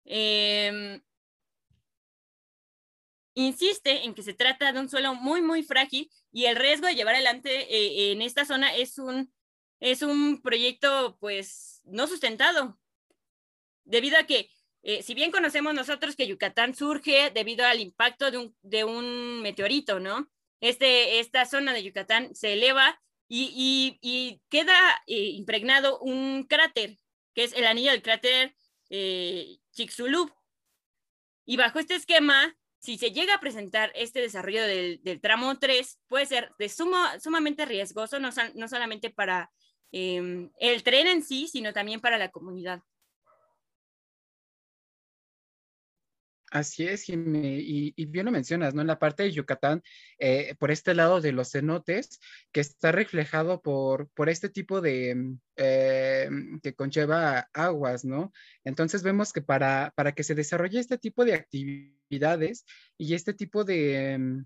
[0.05, 1.01] em,
[3.35, 6.95] insiste en que se trata de un suelo muy, muy frágil y el riesgo de
[6.95, 9.31] llevar adelante eh, en esta zona es un,
[9.79, 12.79] es un proyecto pues no sustentado,
[13.85, 14.49] debido a que,
[14.83, 19.41] eh, si bien conocemos nosotros que Yucatán surge debido al impacto de un, de un
[19.41, 20.29] meteorito, ¿no?
[20.59, 26.97] Este, esta zona de Yucatán se eleva y, y, queda eh, impregnado un cráter,
[27.33, 28.55] que es el anillo del cráter
[28.89, 30.33] eh, Chicxulub.
[31.45, 35.99] Y bajo este esquema, si se llega a presentar este desarrollo del, del tramo 3,
[36.07, 39.51] puede ser de sumo, sumamente riesgoso, no, no solamente para
[39.91, 42.81] Em, el tren en sí, sino también para la comunidad.
[46.49, 48.79] Así es, Jimmy, y, bien lo mencionas, ¿no?
[48.79, 49.83] En la parte de Yucatán,
[50.17, 52.19] eh, por este lado de los cenotes,
[52.53, 56.29] que está reflejado por, por este tipo de, mm, eh,
[56.63, 58.31] que conlleva aguas, ¿no?
[58.63, 62.65] Entonces vemos que para, para que se desarrolle este tipo de actividades
[62.97, 64.45] y este tipo de,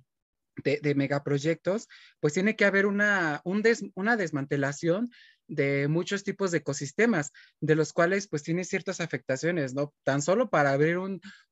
[0.64, 1.88] de, megaproyectos,
[2.20, 5.10] pues tiene que haber una, una desmantelación
[5.48, 9.94] de muchos tipos de ecosistemas, de los cuales pues tiene ciertas afectaciones, ¿no?
[10.04, 10.98] Tan solo para abrir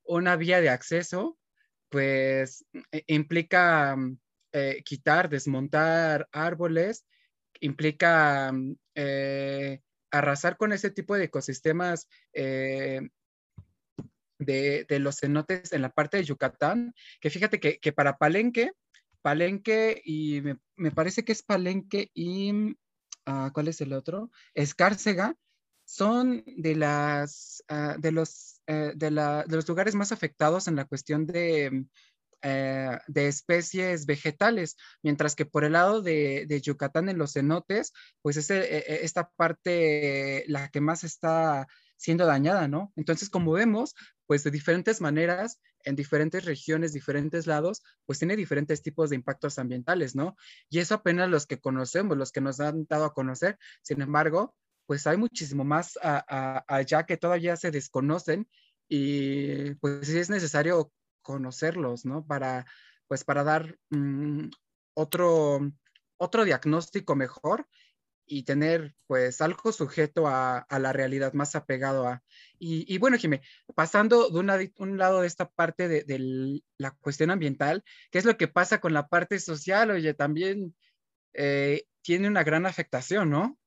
[0.04, 1.38] una vía de acceso,
[1.90, 4.18] pues e, implica mm,
[4.54, 7.06] eh, quitar, desmontar árboles,
[7.60, 9.82] implica mm, eh,
[10.12, 13.02] arrasar con ese tipo de ecosistemas eh,
[14.40, 18.72] de, los cenotes en la parte de Yucatán, que fíjate que, que para Palenque,
[19.22, 20.42] Palenque y
[20.76, 22.76] me, parece que es Palenque y,
[23.26, 24.32] ah, ¿cuál es el otro?
[24.54, 25.36] Escárcega,
[25.86, 31.26] son de, las, ah, de, los, eh, de, los lugares más afectados en la cuestión
[31.26, 31.86] de,
[32.42, 37.92] eh, de especies vegetales, mientras que por el lado de, de Yucatán en los cenotes,
[38.22, 41.68] pues es e, esta parte la que más está
[42.00, 42.94] siendo dañada, ¿no?
[42.96, 43.94] Entonces, como vemos,
[44.26, 49.60] pues de diferentes maneras, en diferentes regiones, diferentes lados, pues tiene diferentes tipos de impactos
[49.60, 50.38] ambientales, ¿no?
[50.70, 53.60] Y eso apenas los que conocemos, los que nos han dado a conocer.
[53.82, 58.48] Sin embargo, pues hay muchísimo más allá que todavía se desconocen
[58.88, 62.26] y pues sí es necesario conocerlos, ¿no?
[62.26, 62.66] Para,
[63.08, 64.48] pues para dar mm,
[64.94, 65.60] otro,
[66.18, 67.68] otro diagnóstico mejor
[68.30, 72.24] y tener pues algo sujeto a, la realidad más apegado a...
[72.60, 73.42] Y, bueno, Jimé,
[73.74, 78.48] pasando de un lado de esta parte de, la cuestión ambiental, ¿qué es lo que
[78.48, 79.92] pasa con la parte social?
[79.92, 80.76] Oye, también
[81.34, 83.58] eh, tiene una gran afectación, ¿no?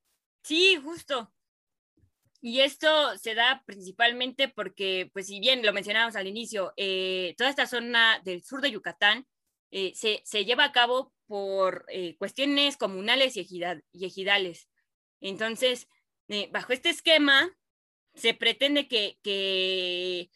[0.42, 1.32] Sí, justo.
[2.40, 7.50] Y esto se da principalmente porque, pues si bien lo mencionábamos al inicio, eh, toda
[7.50, 9.26] esta zona del sur de Yucatán
[9.74, 13.40] eh, se, lleva a cabo por eh, cuestiones comunales y,
[14.04, 14.68] ejidales.
[15.22, 15.88] Entonces,
[16.28, 17.50] eh, bajo este esquema,
[18.14, 20.28] se pretende que, que,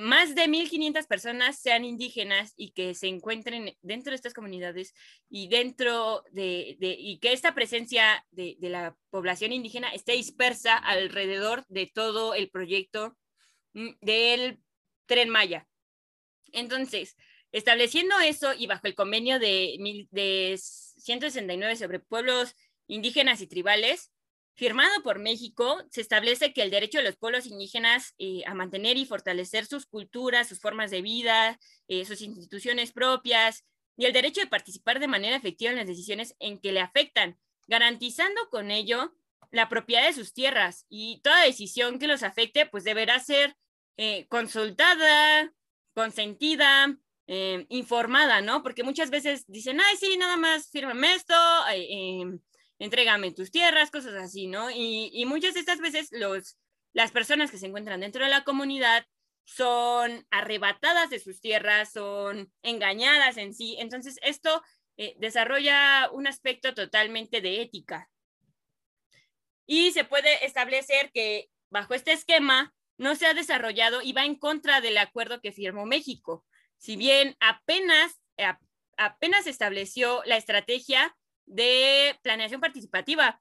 [0.00, 4.92] más de 1.500 personas sean indígenas y que se encuentren dentro de estas comunidades
[5.28, 11.64] y dentro de, y que esta presencia de, de, la población indígena esté dispersa alrededor
[11.68, 13.16] de todo el proyecto
[13.74, 14.58] mm, del
[15.06, 15.68] tren Maya.
[16.50, 17.14] Entonces,
[17.52, 22.54] Estableciendo eso y bajo el convenio de, de 169 sobre pueblos
[22.86, 24.10] indígenas y tribales,
[24.58, 28.96] firmado por México, se establece que el derecho de los pueblos indígenas eh, a mantener
[28.96, 33.64] y fortalecer sus culturas, sus formas de vida, eh, sus instituciones propias
[33.96, 37.38] y el derecho de participar de manera efectiva en las decisiones en que le afectan,
[37.68, 39.14] garantizando con ello
[39.52, 40.86] la propiedad de sus tierras.
[40.88, 43.56] Y toda decisión que los afecte pues deberá ser
[43.96, 45.52] eh, consultada,
[45.94, 46.98] consentida,
[47.30, 48.62] eh, informada, ¿no?
[48.62, 51.34] Porque muchas veces dicen, ay, sí, nada más fírmame esto,
[51.70, 52.24] eh,
[52.78, 54.70] entrégame tus tierras, cosas así, ¿no?
[54.70, 56.56] Y, muchas de estas veces los,
[56.94, 59.04] las personas que se encuentran dentro de la comunidad
[59.44, 63.76] son arrebatadas de sus tierras, son engañadas en sí.
[63.78, 64.62] Entonces, esto
[64.96, 68.08] eh, desarrolla un aspecto totalmente de ética.
[69.66, 74.34] Y se puede establecer que bajo este esquema no se ha desarrollado y va en
[74.34, 76.46] contra del acuerdo que firmó México
[76.78, 78.46] si bien apenas, eh,
[78.96, 83.40] apenas estableció la estrategia de planeación participativa,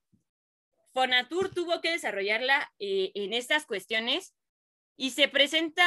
[0.94, 4.36] Fonatur tuvo que desarrollarla eh, en estas cuestiones
[4.96, 5.86] y se presenta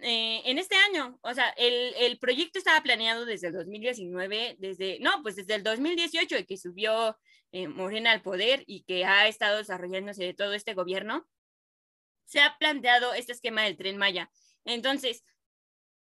[0.00, 1.18] eh, en este año.
[1.22, 6.46] O sea, el, proyecto estaba planeado desde el 2019, desde, no, pues desde el 2018,
[6.46, 7.16] que subió
[7.52, 11.28] Morena al poder y que ha estado desarrollándose de todo este gobierno,
[12.24, 14.30] se ha planteado este esquema del tren Maya.
[14.64, 15.22] Entonces,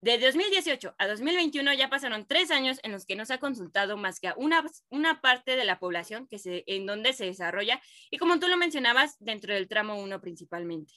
[0.04, 3.96] de 2018 a 2021 ya pasaron tres años en los que no se ha consultado
[3.96, 7.80] más que a una, una parte de la población que se, en donde se desarrolla
[8.10, 10.92] y como tú lo mencionabas, dentro del tramo 1 principalmente.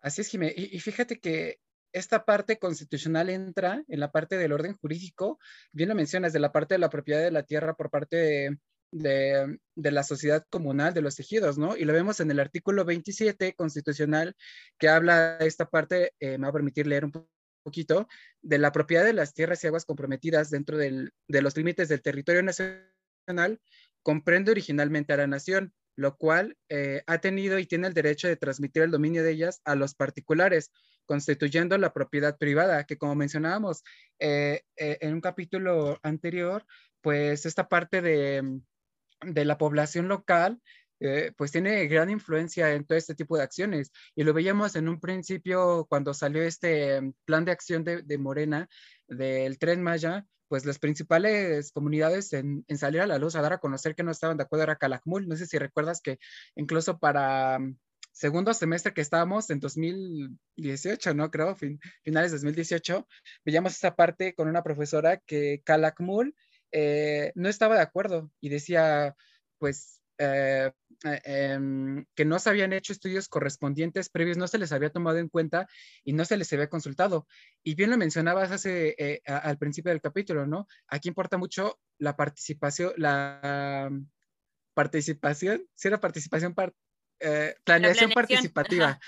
[0.00, 0.52] Así es, Jimé.
[0.56, 1.60] Y, fíjate que
[1.92, 5.38] esta parte constitucional entra en la parte del orden jurídico,
[5.72, 8.58] bien lo mencionas, de la parte de la propiedad de la tierra por parte de,
[8.92, 11.76] de, la sociedad comunal de los tejidos, ¿no?
[11.76, 14.36] Y lo vemos en el artículo 27 constitucional
[14.78, 17.12] que habla de esta parte, eh, me va a permitir leer un
[17.64, 18.06] poquito,
[18.42, 22.42] de la propiedad de las tierras y aguas comprometidas dentro de los límites del territorio
[22.42, 23.60] nacional,
[24.02, 28.36] comprende originalmente a la nación, lo cual eh, ha tenido y tiene el derecho de
[28.36, 30.70] transmitir el dominio de ellas a los particulares,
[31.06, 33.84] constituyendo la propiedad privada, que como mencionábamos
[34.18, 36.66] eh, en un capítulo anterior,
[37.00, 38.60] pues esta parte de,
[39.24, 40.60] de la población local
[41.04, 43.90] eh, pues tiene gran influencia en todo este tipo de acciones.
[44.14, 48.18] Y lo veíamos en un principio cuando salió este mm, plan de acción de, de
[48.18, 48.68] Morena
[49.08, 53.52] del tren Maya, pues las principales comunidades en, en, salir a la luz a dar
[53.52, 55.26] a conocer que no estaban de acuerdo era Calakmul.
[55.26, 56.18] No sé si recuerdas que
[56.54, 57.76] incluso para mm,
[58.12, 61.32] segundo semestre que estábamos en 2018, ¿no?
[61.32, 63.08] Creo, finales de 2018,
[63.44, 66.36] veíamos esa parte con una profesora que Calakmul
[66.72, 69.14] eh, no estaba de acuerdo y decía,
[69.58, 70.70] pues, eh,
[71.04, 75.18] eh, em, que no se habían hecho estudios correspondientes previos, no se les había tomado
[75.18, 75.68] en cuenta
[76.04, 77.26] y no se les había consultado.
[77.62, 80.66] Y bien lo mencionabas hace, al principio del capítulo, ¿no?
[80.88, 83.90] Aquí importa mucho la participación, la
[84.74, 86.54] participación, si era participación
[87.20, 88.98] eh, planeación, participativa.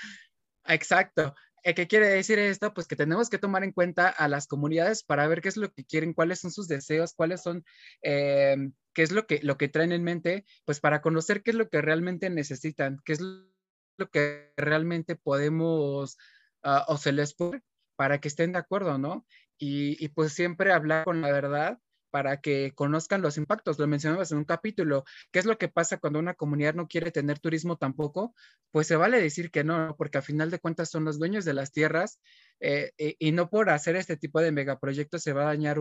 [0.65, 1.35] Exacto.
[1.65, 2.75] Eh, ¿Qué quiere decir esto?
[2.75, 5.73] Pues que tenemos que tomar en cuenta a las comunidades para ver qué es lo
[5.73, 7.65] que quieren, cuáles son sus deseos, cuáles son,
[8.03, 8.55] eh,
[8.93, 11.67] qué es lo que, lo que traen en mente, pues para conocer qué es lo
[11.67, 16.17] que realmente necesitan, qué es lo que realmente podemos
[16.63, 17.63] uh, o se les puede
[17.95, 19.25] para que estén de acuerdo, ¿no?
[19.57, 21.79] Y pues siempre hablar con la verdad
[22.15, 23.77] para que conozcan los impactos.
[23.77, 25.03] Lo mencionabas en un capítulo.
[25.33, 28.33] ¿Qué es lo que pasa cuando una comunidad no quiere tener turismo tampoco?
[28.71, 31.53] Pues se vale decir que no, porque a final de cuentas son los dueños de
[31.53, 32.21] las tierras
[32.61, 35.77] eh, eh, y no por hacer este tipo de megaproyectos se va a dañar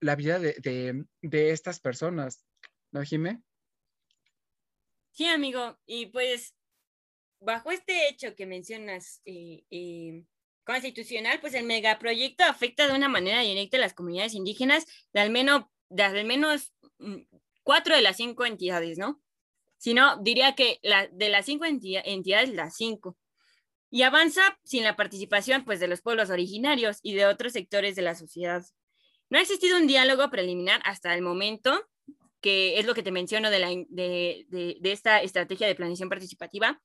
[0.00, 2.44] la vida de, estas personas.
[2.90, 3.40] ¿No, Jimé?
[5.12, 5.78] Sí, amigo.
[5.86, 6.56] Y pues,
[7.38, 10.24] bajo este hecho que mencionas, eh,
[10.68, 15.30] constitucional, pues el megaproyecto afecta de una manera directa a las comunidades indígenas de al
[15.30, 17.22] menos, de al menos mm,
[17.62, 19.18] cuatro de las cinco entidades, ¿no?
[19.78, 20.78] Si no, diría que
[21.12, 23.16] de las cinco entidades, las cinco.
[23.90, 28.02] Y avanza sin la participación pues, de los pueblos originarios y de otros sectores de
[28.02, 28.62] la sociedad.
[29.30, 31.88] No ha existido un diálogo preliminar hasta el momento,
[32.42, 36.82] que es lo que te menciono de, de, de, esta estrategia de planeación participativa.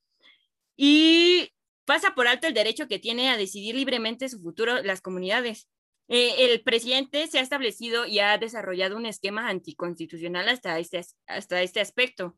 [0.78, 1.53] Y
[1.86, 5.68] pasa por alto el derecho que tiene a decidir libremente su futuro las comunidades.
[6.08, 11.62] Eh, el presidente se ha establecido y ha desarrollado un esquema anticonstitucional hasta este, hasta
[11.62, 12.38] este aspecto.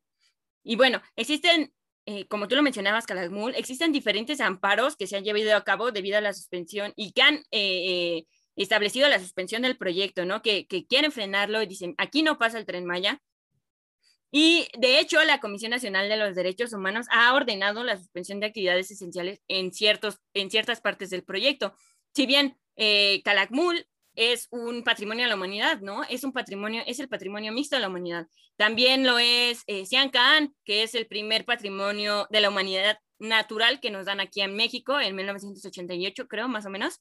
[0.64, 1.74] Y bueno, existen,
[2.06, 5.92] eh, como tú lo mencionabas, Calakmul, existen diferentes amparos que se han llevado a cabo
[5.92, 10.42] debido a la suspensión y que han eh, establecido la suspensión del proyecto, ¿no?
[10.42, 13.22] Que, que quieren frenarlo y dicen, aquí no pasa el tren Maya,
[14.38, 18.48] y de hecho, la Comisión Nacional de los Derechos Humanos ha ordenado la suspensión de
[18.48, 21.74] actividades esenciales en, ciertos, en ciertas partes del proyecto.
[22.14, 26.04] Si bien eh, Calakmul es un patrimonio de la humanidad, ¿no?
[26.04, 28.28] Es un patrimonio, es el patrimonio mixto de la humanidad.
[28.58, 29.86] También lo es eh,
[30.66, 35.00] que es el primer patrimonio de la humanidad natural que nos dan aquí en México
[35.00, 37.00] en 1988, creo, más o menos.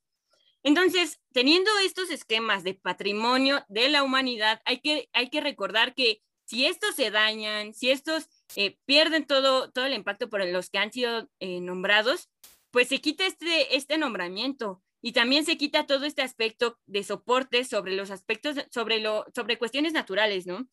[0.62, 6.22] Entonces, teniendo estos esquemas de patrimonio de la humanidad, hay que, hay que recordar que
[6.44, 10.78] si estos se dañan, si estos eh, pierden todo, todo el impacto por los que
[10.78, 12.30] han sido eh, nombrados,
[12.70, 17.64] pues se quita este, este nombramiento y también se quita todo este aspecto de soporte
[17.64, 20.66] sobre los aspectos, sobre, lo, sobre cuestiones naturales, ¿no?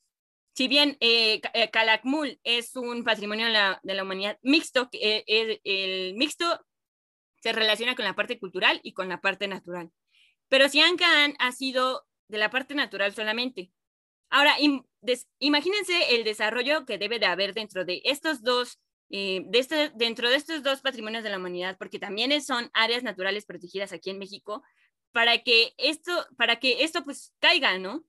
[0.53, 1.39] Si bien eh,
[1.71, 6.65] Calakmul es un patrimonio de la, de la humanidad mixto, el, el mixto
[7.41, 9.91] se relaciona con la parte cultural y con la parte natural.
[10.49, 13.71] Pero Siancan ha sido de la parte natural solamente.
[14.31, 14.55] Ahora,
[15.39, 20.29] imagínense el desarrollo que debe de haber dentro de estos dos, eh, de este, dentro
[20.29, 24.19] de estos dos patrimonios de la humanidad, porque también son áreas naturales protegidas aquí en
[24.19, 24.63] México,
[25.11, 28.05] para que esto, para que esto pues caiga, ¿no?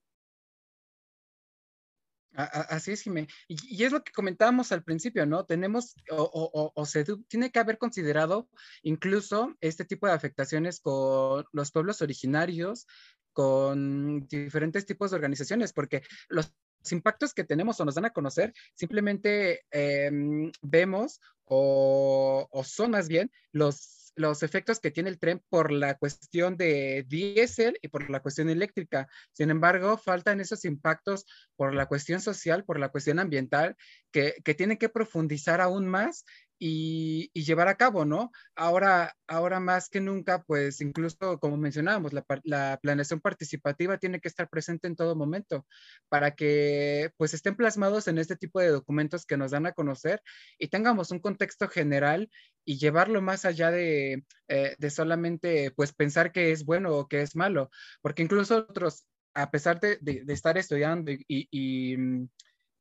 [2.35, 3.29] Así es, Jimé.
[3.47, 5.45] Y, es lo que comentábamos al principio, ¿no?
[5.45, 8.49] Tenemos, o, o, se tiene que haber considerado
[8.83, 12.87] incluso este tipo de afectaciones con los pueblos originarios,
[13.33, 16.53] con diferentes tipos de organizaciones, porque los
[16.91, 23.09] impactos que tenemos o nos dan a conocer, simplemente em, vemos o, o, son más
[23.09, 28.11] bien los, los efectos que tiene el tren por la cuestión de diésel y por
[28.11, 29.09] la cuestión eléctrica.
[29.33, 33.77] Sin embargo, faltan esos impactos por la cuestión social, por la cuestión ambiental,
[34.11, 36.25] que, que tienen que profundizar aún más
[36.65, 38.31] y, llevar a cabo, ¿no?
[38.55, 44.29] Ahora, ahora más que nunca, pues incluso como mencionábamos, la, la, planeación participativa tiene que
[44.29, 45.67] estar presente en todo momento
[46.09, 50.23] para que pues estén plasmados en este tipo de documentos que nos dan a conocer
[50.57, 52.31] y tengamos un contexto general
[52.65, 57.23] y llevarlo más allá de, eh, de solamente pues pensar que es bueno o que
[57.23, 57.71] es malo,
[58.03, 59.05] porque incluso nosotros,
[59.35, 62.29] a pesar de, de, estar estudiando y, y mm,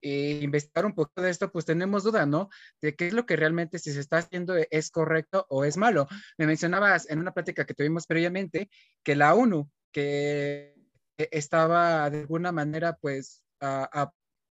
[0.01, 2.49] eh, investigar un poco de esto, pues tenemos duda, ¿no?
[2.81, 6.07] De qué es lo que realmente si se está haciendo es correcto o es malo.
[6.37, 8.69] Me mencionabas en una plática que tuvimos previamente
[9.03, 10.75] que la ONU, que
[11.17, 13.43] estaba de alguna manera, pues,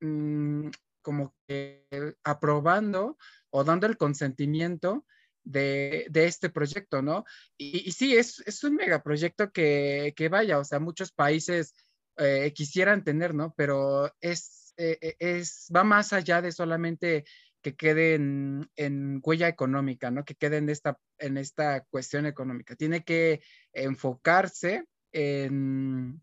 [0.00, 0.68] mm,
[1.02, 1.86] como que
[2.24, 3.18] aprobando
[3.50, 5.06] o dando el consentimiento
[5.44, 7.24] de, este proyecto, ¿no?
[7.56, 11.74] Y, sí, es, es, un megaproyecto que, que vaya, o sea, muchos países
[12.16, 13.54] eh, quisieran tener, ¿no?
[13.56, 17.24] Pero es, eh, eh, es, va más allá de solamente
[17.62, 20.24] que quede en, huella económica, ¿no?
[20.24, 22.74] Que quede en esta, en esta cuestión económica.
[22.74, 23.42] Tiene que
[23.72, 26.22] enfocarse en,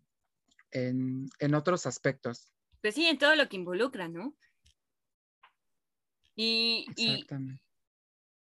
[0.71, 2.51] en, en otros aspectos.
[2.81, 4.35] Pues sí, en todo lo que involucra, ¿no?
[6.35, 6.85] Y,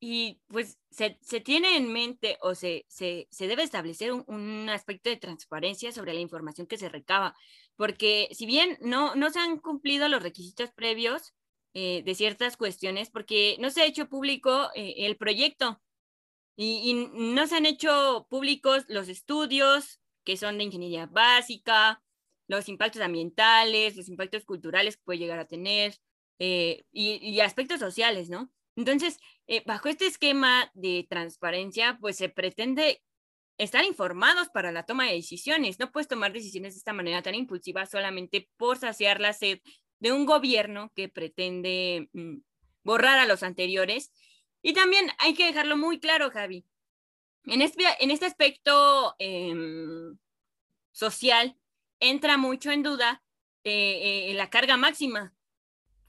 [0.06, 4.70] y, pues se, se, tiene en mente o se, se, se debe establecer un, un,
[4.70, 7.36] aspecto de transparencia sobre la información que se recaba,
[7.76, 11.34] porque si bien no, no se han cumplido los requisitos previos
[11.74, 15.82] eh, de ciertas cuestiones, porque no se ha hecho público eh, el proyecto
[16.56, 22.03] y, no se han hecho públicos los estudios que son de ingeniería básica,
[22.47, 25.97] los impactos ambientales, los impactos culturales que puede llegar a tener,
[26.39, 28.51] eh, y, aspectos sociales, ¿no?
[28.76, 33.01] Entonces, eh, bajo este esquema de transparencia, pues se pretende
[33.57, 35.80] estar informados para la toma de decisiones.
[35.80, 39.59] No puedes tomar decisiones de esta manera tan impulsiva solamente por saciar la sed
[39.99, 42.38] de un gobierno que pretende mm,
[42.84, 44.11] borrar a los anteriores.
[44.61, 46.65] Y también hay que dejarlo muy claro, Javi.
[47.45, 50.17] En este, en este aspecto em,
[50.91, 51.55] social
[51.99, 53.23] entra mucho en duda
[53.63, 55.34] eh, la carga máxima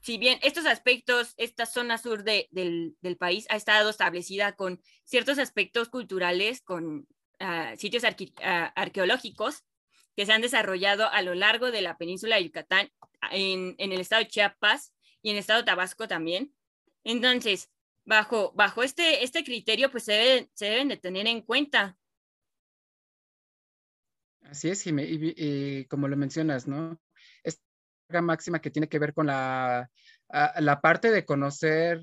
[0.01, 5.89] si bien estos aspectos, esta zona sur del, país ha estado establecida con ciertos aspectos
[5.89, 7.07] culturales, con
[7.39, 9.63] ah, sitios ah, arqueológicos
[10.15, 12.89] que se han desarrollado a lo largo de la península de Yucatán,
[13.31, 16.53] en, el estado de Chiapas y en el estado de Tabasco también.
[17.03, 17.69] Entonces,
[18.05, 21.97] bajo, bajo este, este criterio, pues se, se deben de tener en cuenta.
[24.41, 26.99] Así es, Jimé, y como lo mencionas, ¿no?
[28.21, 29.89] Máxima que tiene que ver con la,
[30.59, 32.01] la parte de conocer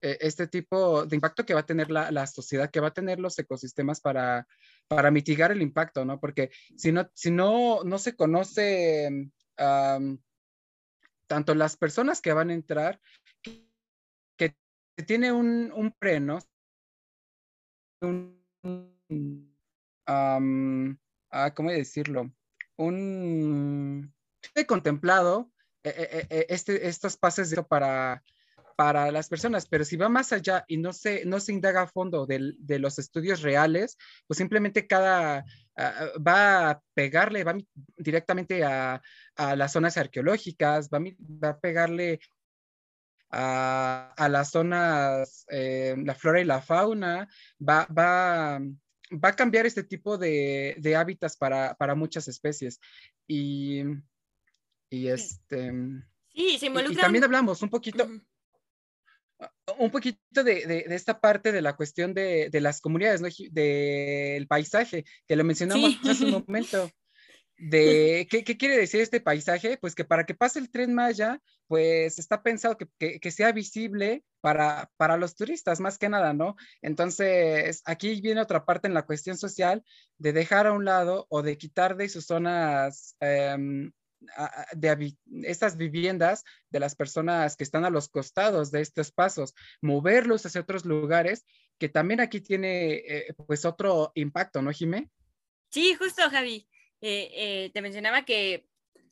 [0.00, 3.20] e, este tipo de impacto que va a tener la, sociedad, que va a tener
[3.20, 4.46] los ecosistemas para,
[4.88, 6.18] para mitigar el impacto, ¿no?
[6.18, 9.30] Porque si no, si no, no se conoce
[11.26, 13.00] tanto las personas que van a entrar,
[13.42, 14.56] que,
[15.06, 16.20] tiene un, un pre.
[18.02, 18.40] Un,
[20.06, 22.30] ah, ¿cómo decirlo?
[22.76, 24.12] Un
[24.54, 25.50] he contemplado
[25.82, 28.22] eh, eh, eh, este, estos pases para,
[28.76, 31.86] para las personas, pero si va más allá y no se, no se indaga a
[31.86, 35.44] fondo de, los estudios reales, pues simplemente cada
[35.76, 37.56] ah, va a pegarle, va
[37.96, 39.00] directamente a,
[39.56, 42.20] las zonas arqueológicas, va, a pegarle
[43.30, 47.26] a, las zonas, la flora y la fauna,
[47.58, 48.60] va, va,
[49.12, 52.80] va a cambiar este tipo de, de hábitats para, para muchas especies.
[53.26, 53.82] Y
[54.90, 55.72] y este.
[56.34, 58.08] Sí, se Y, también hablamos un poquito.
[59.78, 63.28] Un poquito de, de, esta parte de la cuestión de, de las comunidades, ¿no?
[63.50, 66.90] del paisaje, que lo mencionamos hace un momento.
[67.56, 69.78] De, ¿qué, ¿qué, quiere decir este paisaje?
[69.78, 73.52] Pues que para que pase el tren Maya, pues está pensado que, que, que, sea
[73.52, 76.56] visible para, para los turistas, más que nada, ¿no?
[76.80, 79.84] Entonces, aquí viene otra parte en la cuestión social
[80.16, 83.56] de dejar a un lado o de quitar de sus zonas eh,
[84.72, 90.44] de estas viviendas de las personas que están a los costados de estos pasos, moverlos
[90.44, 91.46] hacia otros lugares,
[91.78, 95.08] que también aquí tiene eh, pues otro impacto, ¿no, Jimé?
[95.70, 96.68] Sí, justo, Javi.
[97.00, 98.66] Eh, eh, te mencionaba que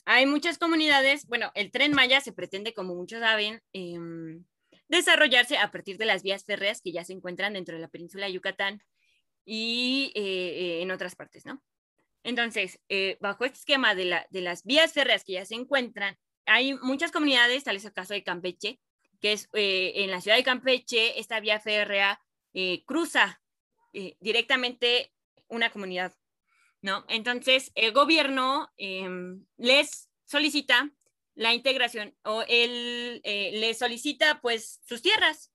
[0.05, 4.45] hay muchas comunidades, bueno, el tren Maya se pretende, como muchos saben, em,
[4.89, 8.27] desarrollarse a partir de las vías férreas que ya se encuentran dentro de la península
[8.27, 8.83] de Yucatán
[9.45, 11.63] y en otras partes, ¿no?
[12.29, 17.11] Entonces, eh, bajo este esquema de, las vías férreas que ya se encuentran, hay muchas
[17.11, 18.83] comunidades, tal es el caso de Campeche,
[19.19, 22.21] que es eh, en la ciudad de Campeche, esta vía férrea
[22.53, 23.41] eh, cruza
[24.21, 25.15] directamente
[25.49, 26.15] una comunidad,
[26.83, 27.07] ¿no?
[27.09, 30.93] Entonces, el gobierno em, les solicita
[31.35, 35.51] la integración o él les solicita pues sus tierras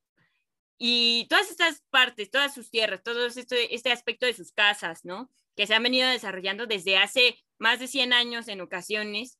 [0.79, 5.29] y todas estas partes, todas sus tierras, todo este, este aspecto de sus casas, ¿no?
[5.55, 9.39] Que se han venido desarrollando desde hace más de 100 años en ocasiones,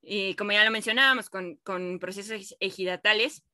[0.00, 3.44] y como ya lo mencionábamos, con, con procesos ejidatales,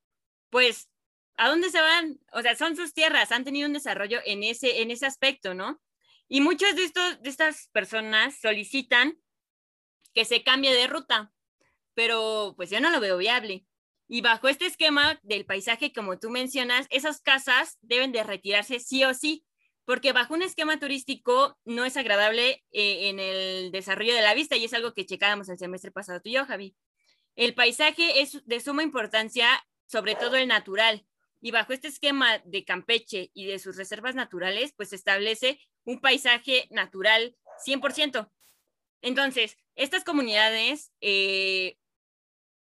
[0.50, 0.90] pues,
[1.36, 2.18] ¿a dónde se van?
[2.32, 5.80] O sea, son sus tierras, han tenido un desarrollo en ese, en ese aspecto, ¿no?
[6.26, 6.90] Y muchas de,
[7.20, 9.18] de estas personas solicitan
[10.14, 11.32] que se cambie de ruta,
[11.94, 13.66] pero pues yo no lo veo viable.
[14.08, 19.04] Y bajo este esquema del paisaje, como tú mencionas, esas casas deben de retirarse sí
[19.04, 19.44] o sí,
[19.88, 24.54] porque bajo un esquema turístico no es agradable eh, en el desarrollo de la vista
[24.54, 26.76] y es algo que checábamos el semestre pasado tú y yo, Javi.
[27.36, 29.48] El paisaje es de suma importancia,
[29.86, 31.06] sobre todo el natural,
[31.40, 36.68] y bajo este esquema de Campeche y de sus reservas naturales, pues establece un paisaje
[36.68, 37.34] natural
[37.66, 38.30] 100%.
[39.00, 41.78] Entonces, estas comunidades eh,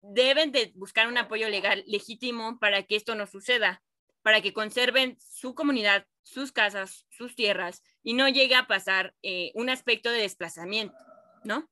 [0.03, 3.81] deben de buscar un apoyo legal legítimo para que esto no suceda,
[4.21, 9.51] para que conserven su comunidad, sus casas, sus tierras y no llegue a pasar eh,
[9.55, 10.97] un aspecto de desplazamiento,
[11.43, 11.69] ¿no?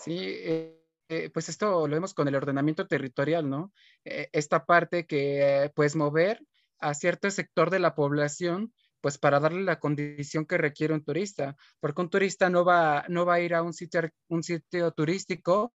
[0.00, 0.78] Sí, eh,
[1.08, 3.72] eh, pues esto lo vemos con el ordenamiento territorial, ¿no?
[4.04, 6.42] esta parte que puedes mover
[6.80, 8.72] a cierto sector de la población
[9.02, 13.26] pues para darle la condición que requiere un turista, porque un turista no va, no
[13.26, 15.74] va a ir a un sitio, un sitio turístico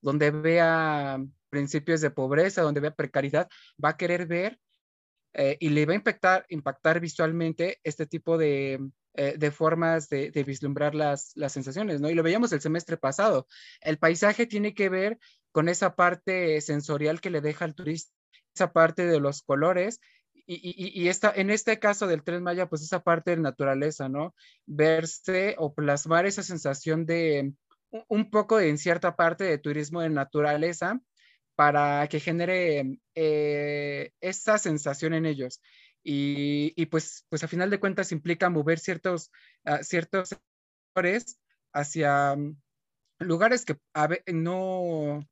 [0.00, 1.18] donde vea
[1.50, 3.46] principios de pobreza, donde vea precariedad,
[3.82, 4.58] va a querer ver
[5.34, 8.80] eh, y le va a impactar, impactar visualmente este tipo de,
[9.14, 12.10] eh, formas de, vislumbrar las, las, sensaciones, ¿no?
[12.10, 13.46] Y lo veíamos el semestre pasado.
[13.80, 15.18] El paisaje tiene que ver
[15.50, 18.12] con esa parte sensorial que le deja al turista,
[18.54, 20.00] esa parte de los colores.
[20.44, 24.34] Y, y, esta, en este caso del Tren Maya, pues esa parte de naturaleza, ¿no?
[24.66, 27.54] Verse o plasmar esa sensación de
[28.08, 31.00] un poco en cierta parte de turismo de naturaleza,
[31.54, 35.60] para que genere eh, esa sensación en ellos.
[36.04, 39.30] Y, pues, pues a final de cuentas implica mover ciertos,
[39.64, 41.38] uh, ciertos sectores
[41.72, 42.56] hacia mm,
[43.20, 43.78] lugares que
[44.32, 45.24] no,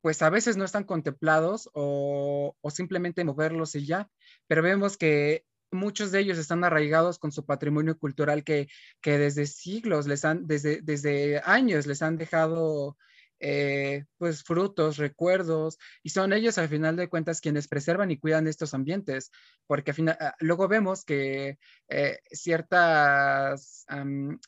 [0.00, 4.08] pues a veces no están contemplados o, o, simplemente moverlos y ya,
[4.46, 8.68] pero vemos que muchos de ellos están arraigados con su patrimonio cultural que,
[9.00, 12.96] que desde siglos, les han, desde, desde años les han dejado
[13.40, 18.46] eh, pues frutos, recuerdos, y son ellos al final de cuentas quienes preservan y cuidan
[18.46, 19.30] estos ambientes,
[19.66, 23.86] porque final, ah, luego vemos que eh, ciertas,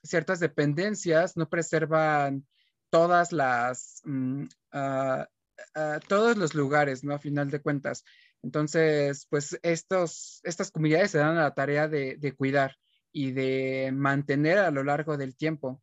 [0.03, 2.47] ciertas dependencias no preservan
[2.91, 5.27] todas las, mm, ah,
[5.75, 7.15] ah, todos los lugares, ¿no?
[7.15, 8.05] A final de cuentas.
[8.43, 12.77] Entonces, pues estos, estas comunidades se dan a la tarea de cuidar
[13.13, 15.83] y de mantener a lo largo del tiempo.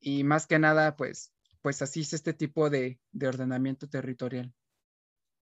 [0.00, 1.32] Y más que nada, pues
[1.62, 4.52] pues así es este tipo de, ordenamiento territorial.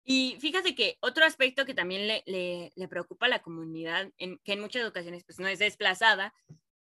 [0.04, 4.62] Y fíjate que otro aspecto que también le, preocupa a la comunidad, en, que en
[4.62, 6.34] muchas ocasiones pues, no es desplazada,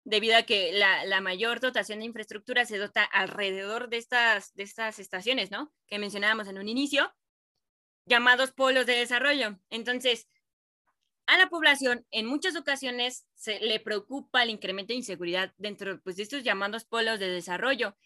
[0.04, 4.98] debido a que la, mayor dotación de infraestructura se dota alrededor de estas, de estas
[4.98, 5.72] estaciones, ¿no?
[5.88, 7.12] Que mencionábamos en un inicio,
[8.04, 9.58] llamados polos de desarrollo.
[9.70, 10.28] Entonces,
[11.26, 16.16] a la población en muchas ocasiones se le preocupa el incremento de inseguridad dentro pues,
[16.16, 17.96] de estos llamados polos de desarrollo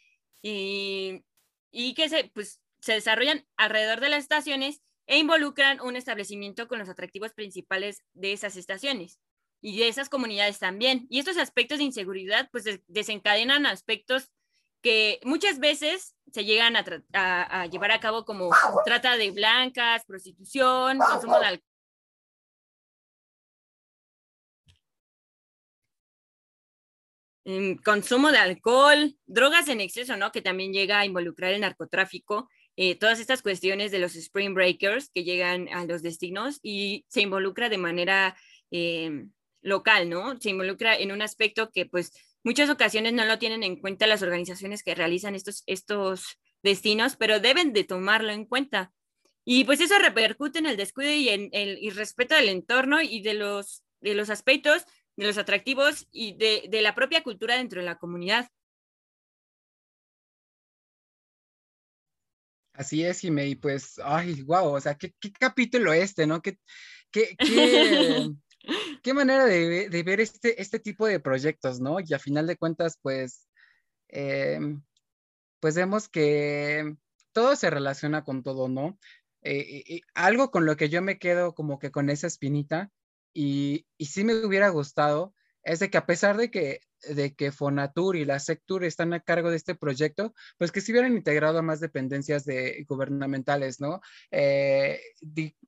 [0.43, 1.25] y,
[1.71, 6.79] y que se, pues, se desarrollan alrededor de las estaciones e involucran un establecimiento con
[6.79, 9.19] los atractivos principales de esas estaciones
[9.61, 11.07] y de esas comunidades también.
[11.11, 14.31] Y estos aspectos de inseguridad pues desencadenan aspectos
[14.83, 18.51] que muchas veces se llegan a, a, a, llevar a cabo como
[18.85, 21.47] trata de blancas, prostitución, consumo de
[27.85, 30.33] consumo de alcohol, drogas en exceso, ¿no?
[30.33, 35.11] Que también llega a involucrar el narcotráfico, eh, todas estas cuestiones de los spring breakers
[35.11, 38.37] que llegan a los destinos y se involucra de manera
[38.71, 39.33] em,
[39.63, 40.41] local, ¿no?
[40.41, 44.23] Se involucra en un aspecto que pues muchas ocasiones no lo tienen en cuenta las
[44.23, 48.93] organizaciones que realizan estos, estos destinos, pero deben de tomarlo en cuenta.
[49.45, 53.35] Y pues eso repercute en el descuido y en el irrespeto del entorno y de
[53.35, 54.85] los, de los aspectos
[55.17, 58.49] de los atractivos y de, de la propia cultura dentro de la comunidad.
[62.73, 66.41] Así es, Jimé, y pues, ay, wow, o sea, qué, qué capítulo este, ¿no?
[66.41, 66.59] Qué,
[67.11, 67.37] qué,
[69.03, 71.99] qué, manera de, de, ver este, este tipo de proyectos, ¿no?
[72.01, 73.49] Y a final de cuentas, pues,
[74.09, 74.59] eh,
[75.61, 76.97] pues vemos que
[77.33, 78.99] todo se relaciona con todo, ¿no?
[79.43, 82.91] Eh, y algo con lo que yo me quedo como que con esa espinita
[83.33, 87.53] y, y sí me hubiera gustado es de que a pesar de que, de que
[87.53, 91.59] Fonatur y la Sectur están a cargo de este proyecto, pues que se hubieran integrado
[91.59, 94.01] a más dependencias de, gubernamentales, ¿no?
[94.31, 95.01] Eh,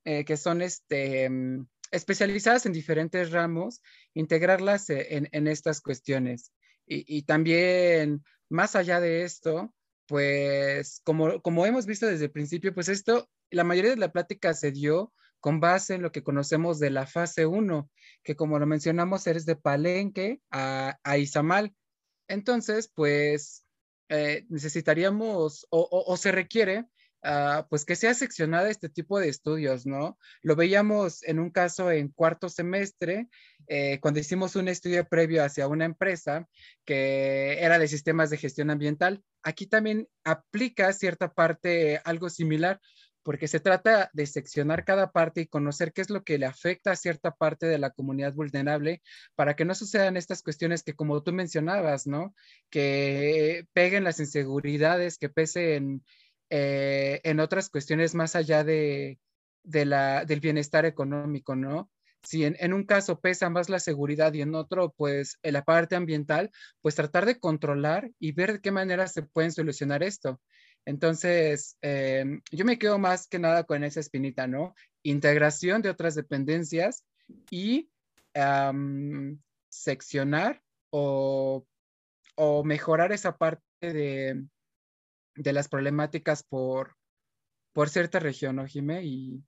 [0.05, 3.83] eh, que son este, mm, especializadas en diferentes ramos,
[4.15, 6.53] integrarlas e, en, en estas cuestiones.
[6.87, 9.75] Y, y, también, más allá de esto,
[10.07, 14.53] pues como, como hemos visto desde el principio, pues esto, la mayoría de la plática
[14.55, 17.91] se dio con base en lo que conocemos de la fase 1,
[18.23, 21.75] que como lo mencionamos, eres de Palenque a, a Izamal.
[22.29, 23.67] Entonces, pues
[24.09, 26.87] eh, necesitaríamos o, se requiere
[27.25, 30.17] ah, pues que sea seccionada este tipo de estudios, ¿no?
[30.43, 33.29] Lo veíamos en un caso en cuarto semestre,
[33.67, 36.47] eh, cuando hicimos un estudio previo hacia una empresa
[36.85, 42.81] que era de sistemas de gestión ambiental aquí también aplica cierta parte algo similar,
[43.23, 46.93] porque se trata de seccionar cada parte y conocer qué es lo que le afecta
[46.93, 49.03] a cierta parte de la comunidad vulnerable
[49.35, 52.35] para que no sucedan estas cuestiones que como tú mencionabas, ¿no?
[52.71, 56.05] Que peguen las inseguridades, que pesen
[56.51, 59.19] eh, en otras cuestiones más allá de,
[59.63, 61.91] del bienestar económico, ¿no?
[62.25, 66.51] Si en, un caso pesa más la seguridad y en otro, pues la parte ambiental,
[66.81, 70.41] pues tratar de controlar y ver de qué manera se pueden solucionar esto.
[70.85, 74.75] Entonces, em, yo me quedo más que nada con esa espinita, ¿no?
[75.03, 77.05] Integración de otras dependencias
[77.51, 77.91] y
[79.69, 81.67] seccionar o,
[82.65, 84.45] mejorar esa parte de,
[85.53, 86.97] las problemáticas por,
[87.73, 89.05] por cierta región, ¿no, Jimé?
[89.05, 89.45] Y,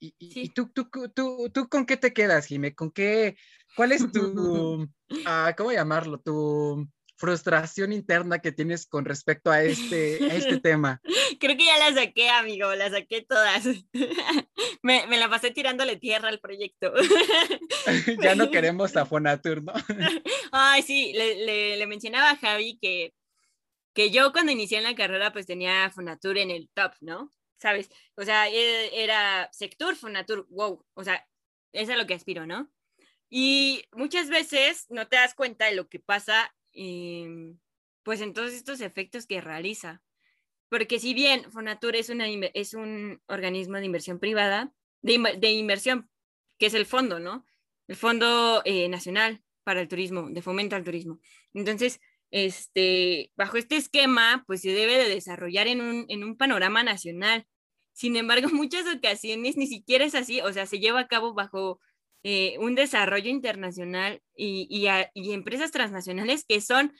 [0.00, 2.74] y, tú, tú, tú, tú, con qué te quedas, Jimé?
[2.74, 3.36] ¿Con qué?
[3.76, 4.88] ¿Cuál es tu,
[5.26, 6.18] ah, ¿cómo llamarlo?
[6.20, 11.00] Tu frustración interna que tienes con respecto a este, a este tema?
[11.40, 13.64] Creo que ya la saqué, amigo, la saqué todas.
[14.82, 16.92] me, me, la pasé tirándole tierra al proyecto.
[18.22, 19.72] ya no queremos a Fonatur, ¿no?
[20.52, 23.14] Ay, sí, le, le, mencionaba a Javi que,
[23.94, 27.30] que yo cuando inicié en la carrera pues tenía Fonatur en el top, ¿no?
[27.58, 27.88] ¿Sabes?
[28.16, 31.26] O sea, e, era Sector, Fonatur, wow, o sea,
[31.72, 32.70] es a lo que aspiro, ¿no?
[33.28, 37.58] Y muchas veces no te das cuenta de lo que pasa Em,
[38.02, 40.02] pues en todos estos efectos que realiza.
[40.68, 44.72] Porque si bien Fonatur es, una, es un organismo de inversión privada,
[45.02, 46.10] de, inversión,
[46.58, 47.46] que es el fondo, ¿no?
[47.88, 51.20] El Fondo eh, Nacional para el Turismo, de fomento al turismo.
[51.54, 52.00] Entonces,
[52.30, 57.46] este, bajo este esquema, pues se debe de desarrollar en un, en un panorama nacional.
[57.92, 61.80] Sin embargo, muchas ocasiones ni siquiera es así, o sea, se lleva a cabo bajo
[62.28, 64.66] eh, un desarrollo internacional y,
[65.14, 66.92] y, empresas transnacionales que son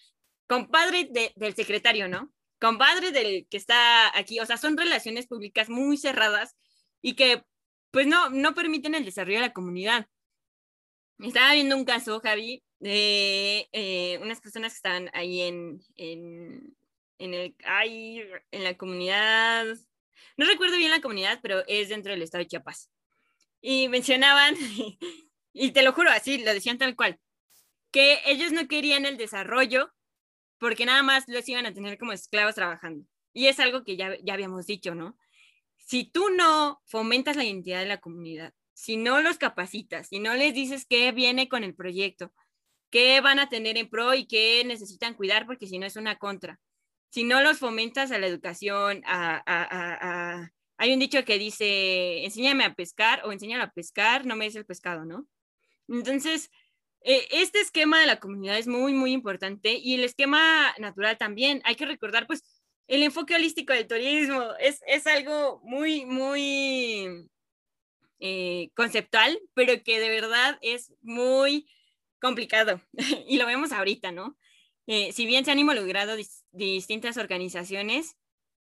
[0.46, 2.32] compadres del secretario, ¿no?
[2.60, 6.54] Compadres del que está aquí, o sea, son relaciones públicas muy cerradas
[7.02, 7.42] y que
[7.90, 10.06] pues no, no permiten el desarrollo de la comunidad.
[11.18, 16.76] Estaba viendo un caso, Javi, de eh, unas personas que están ahí en, en,
[17.18, 18.22] en, el, ahí,
[18.52, 19.66] en la comunidad,
[20.36, 22.92] no recuerdo bien la comunidad, pero es dentro del estado de Chiapas
[23.68, 24.54] y mencionaban,
[25.52, 27.18] y te lo juro, así lo decían tal cual,
[27.90, 29.92] que ellos no querían el desarrollo
[30.58, 33.04] porque nada más los iban a tener como esclavos trabajando.
[33.32, 35.18] Y es algo que ya, ya habíamos dicho, ¿no?
[35.78, 40.34] Si tú no fomentas la identidad de la comunidad, si no los capacitas, si no
[40.34, 42.32] les dices qué viene con el proyecto,
[42.90, 46.18] qué van a tener en pro y qué necesitan cuidar, porque si no es una
[46.18, 46.60] contra.
[47.10, 52.24] Si no los fomentas a la educación, a, a, a, hay un dicho que dice,
[52.24, 55.26] enséñame a pescar o enséñame a pescar, no me des el pescado, ¿no?
[55.88, 56.50] Entonces,
[57.02, 61.62] eh, este esquema de la comunidad es muy, muy importante y el esquema natural también.
[61.64, 62.42] Hay que recordar, pues,
[62.88, 67.28] el enfoque holístico del turismo es, es algo muy, muy
[68.20, 71.68] eh, conceptual, pero que de verdad es muy
[72.20, 72.80] complicado
[73.28, 74.36] y lo vemos ahorita, ¿no?
[74.86, 76.16] Eh, si bien se han involucrado
[76.52, 78.16] distintas organizaciones,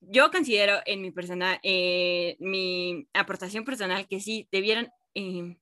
[0.09, 5.59] yo considero en mi persona, eh, mi aportación personal que sí debieran eh,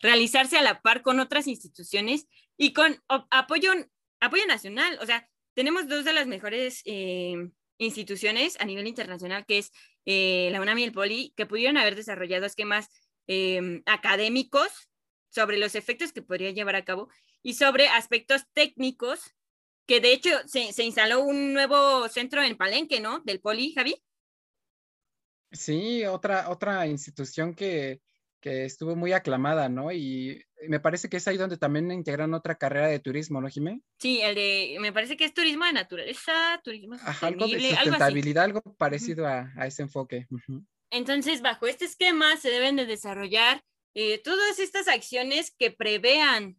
[0.00, 2.26] realizarse a la par con otras instituciones
[2.56, 3.72] y con apoyo,
[4.20, 4.98] apoyo nacional.
[5.00, 9.72] O sea, tenemos dos de las mejores eh, instituciones a nivel internacional, que es
[10.04, 12.88] la UNAM y el POLI, que pudieron haber desarrollado esquemas
[13.86, 14.88] académicos
[15.28, 17.08] sobre los efectos que podría llevar a cabo
[17.42, 19.35] y sobre aspectos técnicos
[19.86, 23.20] que de hecho se, se, instaló un nuevo centro en Palenque, ¿no?
[23.20, 23.96] Del Poli, Javi.
[25.52, 28.00] Sí, otra, otra institución que,
[28.40, 29.92] que estuvo muy aclamada, ¿no?
[29.92, 33.80] Y me parece que es ahí donde también integran otra carrera de turismo, ¿no, Jimé?
[33.98, 38.44] Sí, el de, me parece que es turismo de naturaleza, turismo Ajá, algo de sustentabilidad,
[38.44, 40.26] algo, parecido a, a, ese enfoque.
[40.90, 43.62] Entonces, bajo este esquema se deben de desarrollar
[43.94, 46.58] eh, todas estas acciones que prevean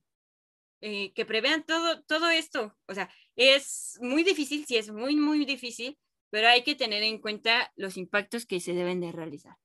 [0.81, 2.75] eh, que prevean todo, todo esto.
[2.87, 5.97] O sea, es muy difícil, sí, es muy, muy difícil,
[6.29, 9.55] pero hay que tener en cuenta los impactos que se deben de realizar.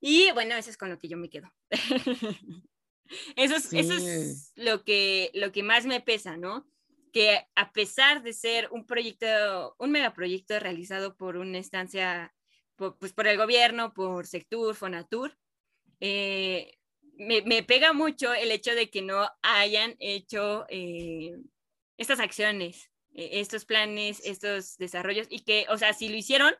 [0.00, 1.52] Y bueno, eso es con lo que yo me quedo.
[3.36, 6.66] eso es, eso es lo, que, lo que más me pesa, ¿no?
[7.12, 12.34] Que a pesar de ser un proyecto, un megaproyecto realizado por una instancia,
[12.76, 15.36] pues por el gobierno, por Sectur, Fonatur,
[16.00, 16.78] eh,
[17.16, 21.36] me, pega mucho el hecho de que no hayan hecho eh,
[21.96, 26.54] estas acciones, eh, estos planes, estos desarrollos y que, o sea, si lo hicieron,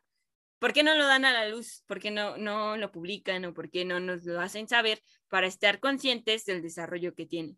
[0.59, 1.83] ¿por qué no lo dan a la luz?
[1.87, 5.47] ¿Por qué no, no lo publican o por qué no nos lo hacen saber para
[5.47, 7.57] estar conscientes del desarrollo que tienen?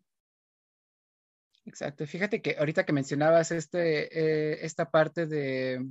[1.64, 2.06] Exacto.
[2.06, 5.84] Fíjate que ahorita que mencionabas este, eh, esta parte de,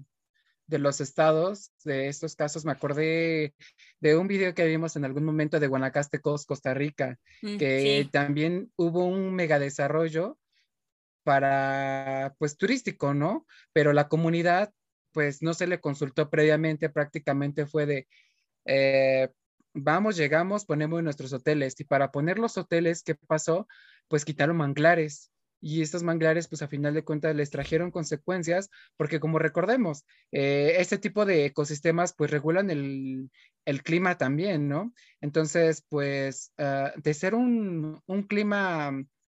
[0.68, 3.53] de los estados, de estos casos, me acordé
[3.99, 8.72] de un video que vimos en algún momento de Guanacaste, Costa Rica, mm, que también
[8.76, 10.38] hubo un mega desarrollo
[11.24, 13.45] para, pues, turístico, ¿no?
[13.74, 14.74] Pero la comunidad,
[15.11, 18.07] pues, no se le consultó previamente, prácticamente fue de,
[18.66, 19.30] eh,
[19.74, 21.80] vamos, llegamos, ponemos nuestros hoteles.
[21.80, 23.68] Y para poner los hoteles, ¿qué pasó?
[24.07, 25.32] Pues quitaron manglares
[25.66, 30.76] y estos manglares, pues a final de cuentas les trajeron consecuencias, porque como recordemos, eh,
[30.78, 33.32] este tipo de ecosistemas pues regulan el,
[33.84, 34.93] clima también, ¿no?
[35.22, 38.91] Entonces, pues ah, de ser un, un clima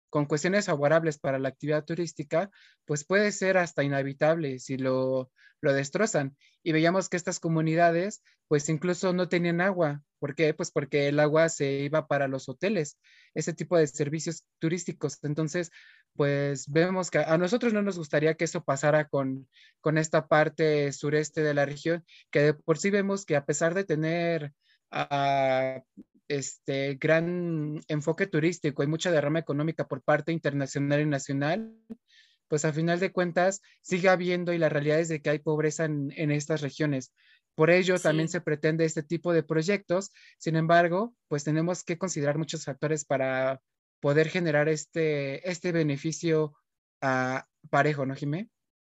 [0.09, 2.49] con cuestiones favorables para la actividad turística,
[2.85, 5.31] pues puede ser hasta inhabitable si lo,
[5.61, 6.35] lo destrozan.
[6.63, 10.01] Y veíamos que estas comunidades, pues incluso no tenían agua.
[10.19, 10.53] ¿Por qué?
[10.53, 12.97] Pues porque el agua se iba para los hoteles,
[13.33, 15.17] ese tipo de servicios turísticos.
[15.23, 15.71] Entonces,
[16.15, 19.47] pues vemos que a nosotros no nos gustaría que eso pasara con,
[19.79, 23.85] con esta parte sureste de la región, que por sí vemos que a pesar de
[23.85, 24.53] tener
[24.91, 25.81] ah,
[26.29, 31.75] este gran enfoque turístico y mucha derrama económica por parte internacional y nacional,
[32.47, 35.85] pues a final de cuentas sigue habiendo y la realidad es de que hay pobreza
[35.85, 37.13] en, estas regiones.
[37.55, 40.11] Por ello también se pretende este tipo de proyectos.
[40.37, 43.61] Sin embargo, pues tenemos que considerar muchos factores para
[43.99, 46.53] poder generar este, este beneficio
[47.01, 48.49] a parejo, ¿no, Jimé?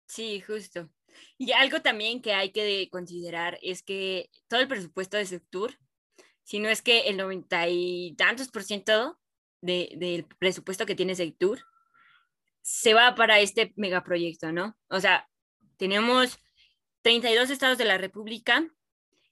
[0.08, 0.90] Sí, justo.
[1.38, 5.78] Y algo también que hay que considerar es que todo el presupuesto de Sectur,
[6.48, 9.20] si no es que el noventa y tantos por ciento
[9.60, 11.60] del presupuesto que tiene Sectur,
[12.62, 14.78] se va para este megaproyecto, ¿no?
[14.88, 15.30] O sea,
[15.76, 16.40] tenemos
[17.02, 18.66] 32 estados de la República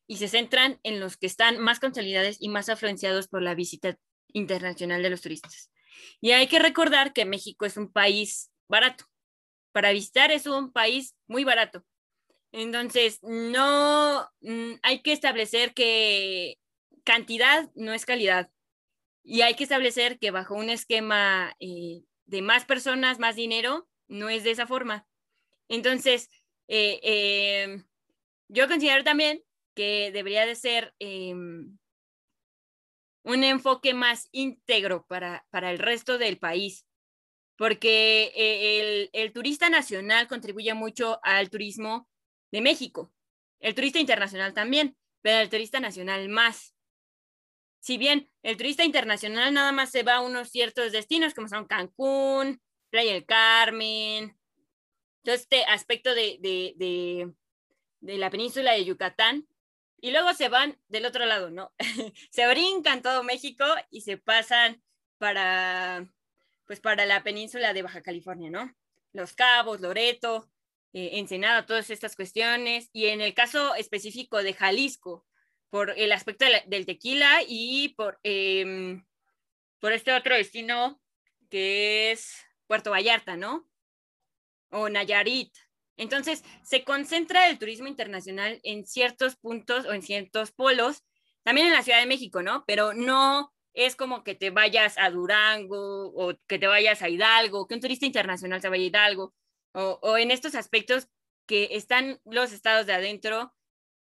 [0.08, 3.98] y se centran en los que están más consolidados y más afluenciados por la visita
[4.34, 5.72] internacional de los turistas.
[6.20, 9.06] Y hay que recordar que México es un país barato.
[9.72, 11.86] Para visitar es un país muy barato.
[12.52, 16.58] Entonces, no mm, hay que establecer que
[17.06, 18.52] cantidad no es calidad.
[19.24, 24.30] Y hay que establecer que bajo un esquema eh, de más personas, más dinero, no
[24.30, 25.08] es de esa forma.
[25.70, 26.30] Entonces,
[26.68, 27.84] eh, eh,
[28.50, 29.42] yo considero también
[29.74, 31.80] que debería de ser un
[33.24, 36.86] enfoque más íntegro para, para el resto del país,
[37.58, 42.08] porque el, el, turista nacional contribuye mucho al turismo
[42.52, 43.12] de México,
[43.60, 46.75] el turista internacional también, pero el turista nacional más
[47.86, 51.68] si bien el turista internacional nada más se va a unos ciertos destinos como son
[51.68, 52.60] Cancún,
[52.90, 54.36] Playa del Carmen,
[55.24, 56.74] todo este aspecto de, de,
[58.02, 59.48] de, la península de Yucatán,
[60.02, 61.76] y luego se van del otro lado, ¿no?
[62.32, 64.82] se brincan todo México y se pasan
[65.20, 66.12] para,
[66.66, 68.76] pues para la península de Baja California, ¿no?
[69.14, 70.50] Los Cabos, Loreto,
[70.92, 72.90] eh, Ensenada, todas estas cuestiones.
[72.94, 75.24] Y en el caso específico de Jalisco,
[75.76, 79.04] por el aspecto del tequila y por, em,
[79.82, 81.02] por este otro destino
[81.50, 83.70] que es Puerto Vallarta, ¿no?
[84.70, 85.54] O Nayarit.
[85.98, 91.04] Entonces, se concentra el turismo internacional en ciertos puntos o en ciertos polos,
[91.44, 92.64] también en la Ciudad de México, ¿no?
[92.66, 97.68] Pero no es como que te vayas a Durango o que te vayas a Hidalgo,
[97.68, 99.34] que un turista internacional se vaya a Hidalgo,
[99.74, 101.10] o, o en estos aspectos
[101.46, 103.54] que están los estados de adentro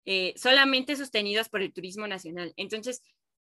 [0.06, 2.52] eh, solamente sostenidos por el turismo nacional.
[2.56, 3.02] Entonces,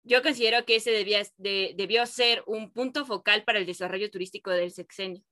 [0.04, 4.70] yo considero que ese debía, debió ser un punto focal para el desarrollo turístico del
[4.72, 5.22] sexenio.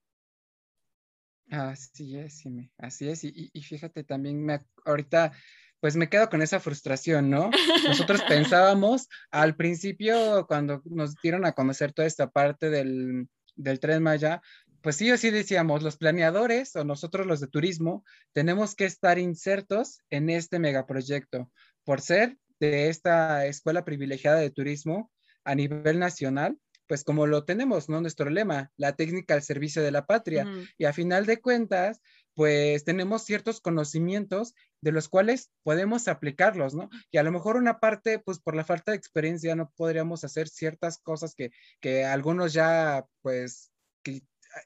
[1.50, 3.24] Así es, sí, así es.
[3.24, 5.32] Y, fíjate, también me, ahorita,
[5.80, 7.50] pues me quedo con esa frustración, ¿no?
[7.86, 14.02] Nosotros pensábamos al principio, cuando nos dieron a conocer toda esta parte del, del Tren
[14.02, 14.42] Maya,
[14.86, 19.18] pues sí o sí decíamos, los planeadores o nosotros los de turismo tenemos que estar
[19.18, 21.50] insertos en este megaproyecto
[21.82, 25.10] por ser de esta escuela privilegiada de turismo
[25.42, 26.56] a nivel nacional,
[26.86, 28.00] pues como lo tenemos, ¿no?
[28.00, 30.46] Nuestro lema, la técnica al servicio de la patria.
[30.78, 32.00] Y a final de cuentas,
[32.34, 36.90] pues tenemos ciertos conocimientos de los cuales podemos aplicarlos, ¿no?
[37.10, 40.46] Y a lo mejor una parte, pues por la falta de experiencia no podríamos hacer
[40.46, 43.72] ciertas cosas que, que algunos ya, pues,
[44.04, 44.22] que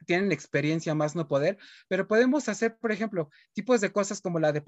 [0.07, 4.53] tienen experiencia más no poder, pero podemos hacer, por ejemplo, tipos de cosas como la
[4.53, 4.63] de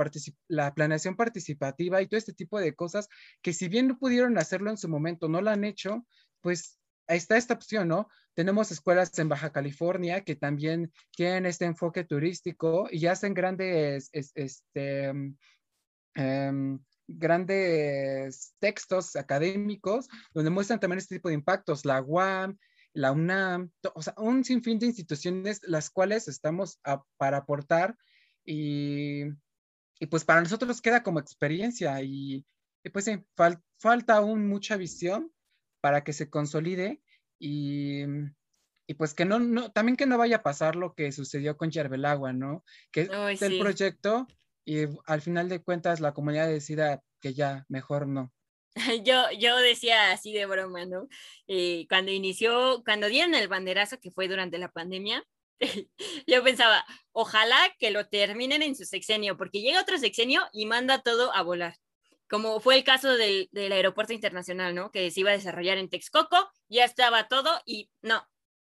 [0.49, 3.09] la planeación participativa y todo este tipo de cosas
[3.43, 6.07] que si bien no pudieron hacerlo en su momento, no lo han hecho,
[6.41, 8.09] pues ahí está esta opción, ¿no?
[8.35, 15.13] Tenemos escuelas en Baja California que también tienen este enfoque turístico y hacen grandes, este,
[16.15, 21.85] em, grandes textos académicos donde muestran también este tipo de impactos.
[21.85, 22.57] La UAM,
[22.95, 26.81] la UNAM, o sea, un sinfín de instituciones las cuales estamos
[27.17, 27.97] para aportar
[28.45, 29.25] y,
[30.11, 32.45] pues para nosotros queda como experiencia y,
[32.93, 33.07] pues
[33.79, 35.33] falta aún mucha visión
[35.81, 37.01] para que se consolide
[37.39, 38.03] y,
[38.87, 41.71] y pues que no, no, también que no vaya a pasar lo que sucedió con
[41.71, 42.65] Yerbelagua, ¿no?
[42.91, 44.27] Que es el proyecto
[44.65, 48.33] y al final de cuentas la comunidad decida que ya, mejor no.
[49.05, 51.09] Yo, yo decía así de broma, ¿no?
[51.47, 55.25] Eh, cuando inició, cuando dieron el banderazo que fue durante la pandemia,
[56.27, 61.03] yo pensaba, ojalá que lo terminen en su sexenio, porque llega otro sexenio y manda
[61.03, 61.77] todo a volar.
[62.29, 64.91] Como fue el caso del, del aeropuerto internacional, ¿no?
[64.91, 68.27] Que se iba a desarrollar en Texcoco, ya estaba todo y no,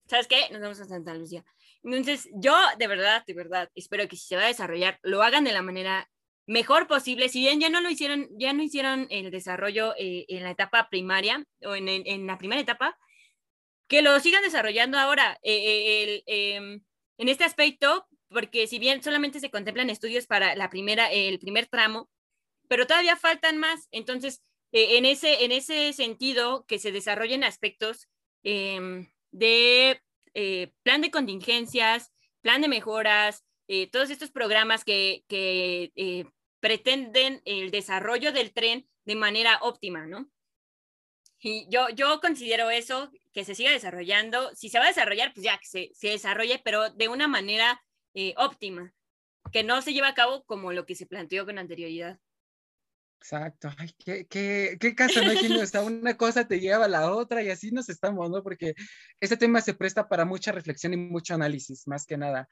[0.08, 0.50] ¿sabes qué?
[0.52, 1.46] Nos vamos a Santa Lucía.
[1.84, 5.44] Entonces, yo de verdad, de verdad, espero que si se va a desarrollar, lo hagan
[5.44, 6.10] de la manera
[6.46, 7.30] mejor posible.
[7.30, 10.90] Si bien ya no lo hicieron, ya no hicieron el desarrollo eh, en la etapa
[10.90, 12.98] primaria o en, en, la primera etapa,
[13.88, 16.82] que lo sigan desarrollando ahora eh, eh, em,
[17.18, 21.68] en este aspecto, porque si bien solamente se contemplan estudios para la primera, el primer
[21.68, 22.10] tramo,
[22.68, 23.88] pero todavía faltan más.
[23.92, 28.10] Entonces, en, ese, en ese sentido, que se desarrollen aspectos
[28.44, 30.02] em, de
[30.82, 36.26] plan de contingencias, plan de mejoras, eh, todos estos programas que, eh,
[36.60, 40.30] pretenden el desarrollo del tren de manera óptima, ¿no?
[41.40, 44.56] Y yo, yo considero eso, que se siga desarrollando.
[44.56, 47.84] Si se va a desarrollar, pues ya que se, se desarrolle, pero de una manera
[48.38, 48.94] óptima,
[49.52, 52.20] que no se lleve a cabo como lo que se planteó con anterioridad.
[53.24, 55.32] Exacto, ay, qué, qué, qué caso, ¿no?
[55.62, 58.44] O sea, una cosa te lleva a la otra y así nos estamos, ¿no?
[58.44, 58.76] Porque
[59.22, 62.50] este tema se presta para mucha reflexión y mucho análisis, más que nada.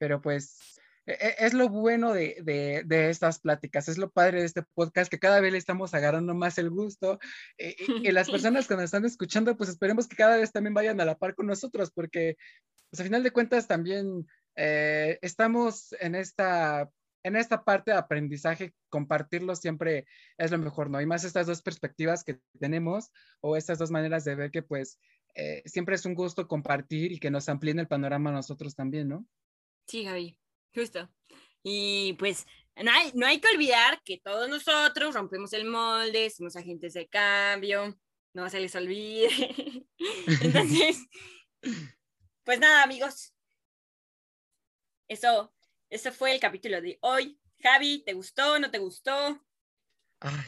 [0.00, 0.58] Pero pues
[1.06, 4.62] e, e, es lo bueno de, de, de, estas pláticas, es lo padre de este
[4.62, 7.18] podcast, que cada vez le estamos agarrando más el gusto.
[7.58, 11.00] Eh, y, las personas que nos están escuchando, pues esperemos que cada vez también vayan
[11.00, 12.36] a la par con nosotros, porque
[12.90, 14.26] pues, al final de cuentas también
[14.56, 16.90] eh, estamos en esta
[17.22, 20.06] en esta parte de aprendizaje, compartirlo siempre
[20.38, 20.96] es lo mejor, ¿no?
[20.96, 23.10] hay más estas dos perspectivas que tenemos
[23.42, 24.98] o estas dos maneras de ver que pues
[25.34, 29.08] eh, siempre es un gusto compartir y que nos amplíen el panorama a nosotros también,
[29.08, 29.26] ¿no?
[29.90, 30.38] Sí, Javi,
[30.72, 31.10] justo.
[31.64, 36.54] Y pues no hay, no hay que olvidar que todos nosotros rompemos el molde, somos
[36.54, 37.98] agentes de cambio,
[38.32, 39.28] no se les olvide.
[40.42, 41.08] Entonces,
[42.44, 43.34] pues nada, amigos.
[45.08, 45.52] Eso
[45.88, 47.36] ese fue el capítulo de hoy.
[47.60, 48.60] Javi, ¿te gustó?
[48.60, 49.44] ¿No te gustó?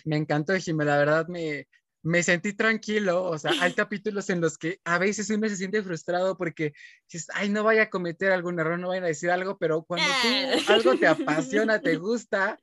[0.05, 0.85] me encantó, Jimmy.
[0.85, 1.67] La verdad me,
[2.03, 3.25] me sentí tranquilo.
[3.25, 6.73] O sea, hay capítulos en los que a veces uno se siente frustrado porque
[7.11, 10.07] dices, ay, no vaya a cometer algún error, no vaya a decir algo, pero cuando
[10.07, 10.73] tú ah.
[10.73, 12.59] algo te apasiona, te gusta,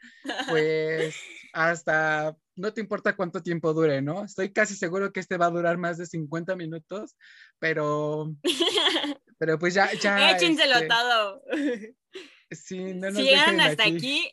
[0.49, 1.15] pues
[1.53, 4.25] hasta no te importa cuánto tiempo dure, ¿no?
[4.25, 7.15] Estoy casi seguro que este va a durar más de 50 minutos,
[7.57, 8.35] pero,
[9.37, 10.31] pero pues ya, ya.
[10.31, 11.41] Échenselo este todo.
[12.51, 14.29] Sí, no si llegan hasta aquí,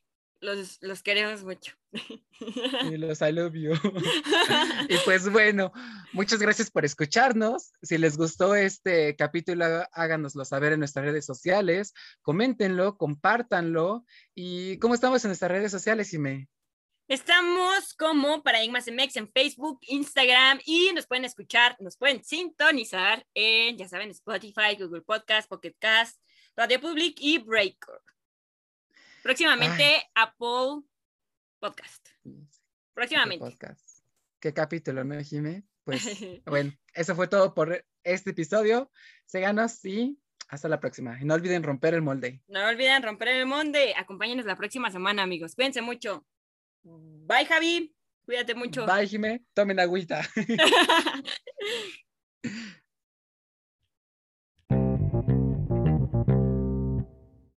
[0.54, 1.72] los, los, queremos mucho.
[1.92, 3.72] Y los I love you.
[4.88, 5.72] y pues bueno,
[6.12, 7.72] muchas gracias por escucharnos.
[7.82, 11.92] Si les gustó este capítulo, háganoslo saber en nuestras redes sociales,
[12.22, 14.04] coméntenlo, compártanlo.
[14.34, 16.48] ¿Y cómo estamos en nuestras redes sociales, Ime?
[17.08, 23.78] Estamos como Paradigmas MX en Facebook, Instagram y nos pueden escuchar, nos pueden sintonizar en,
[23.78, 26.20] ya saben, Spotify, Google Podcast, Pocket Cast,
[26.56, 28.00] Radio Public y Breaker.
[29.26, 30.84] Próximamente Apple
[31.58, 32.10] Podcast.
[32.94, 33.58] Próximamente.
[34.38, 35.64] ¿Qué capítulo, no, Jimé?
[35.82, 36.04] Pues
[36.46, 38.88] bueno, eso fue todo por este episodio.
[39.24, 40.16] Síganos y
[40.46, 41.20] hasta la próxima.
[41.20, 42.40] Y no olviden romper el molde.
[42.46, 43.94] No olviden romper el molde.
[43.96, 45.56] Acompáñenos la próxima semana, amigos.
[45.56, 46.24] Cuídense mucho.
[46.84, 47.96] Bye, Javi.
[48.26, 48.86] Cuídate mucho.
[48.86, 49.44] Bye, Jimé.
[49.54, 50.22] Tomen agüita.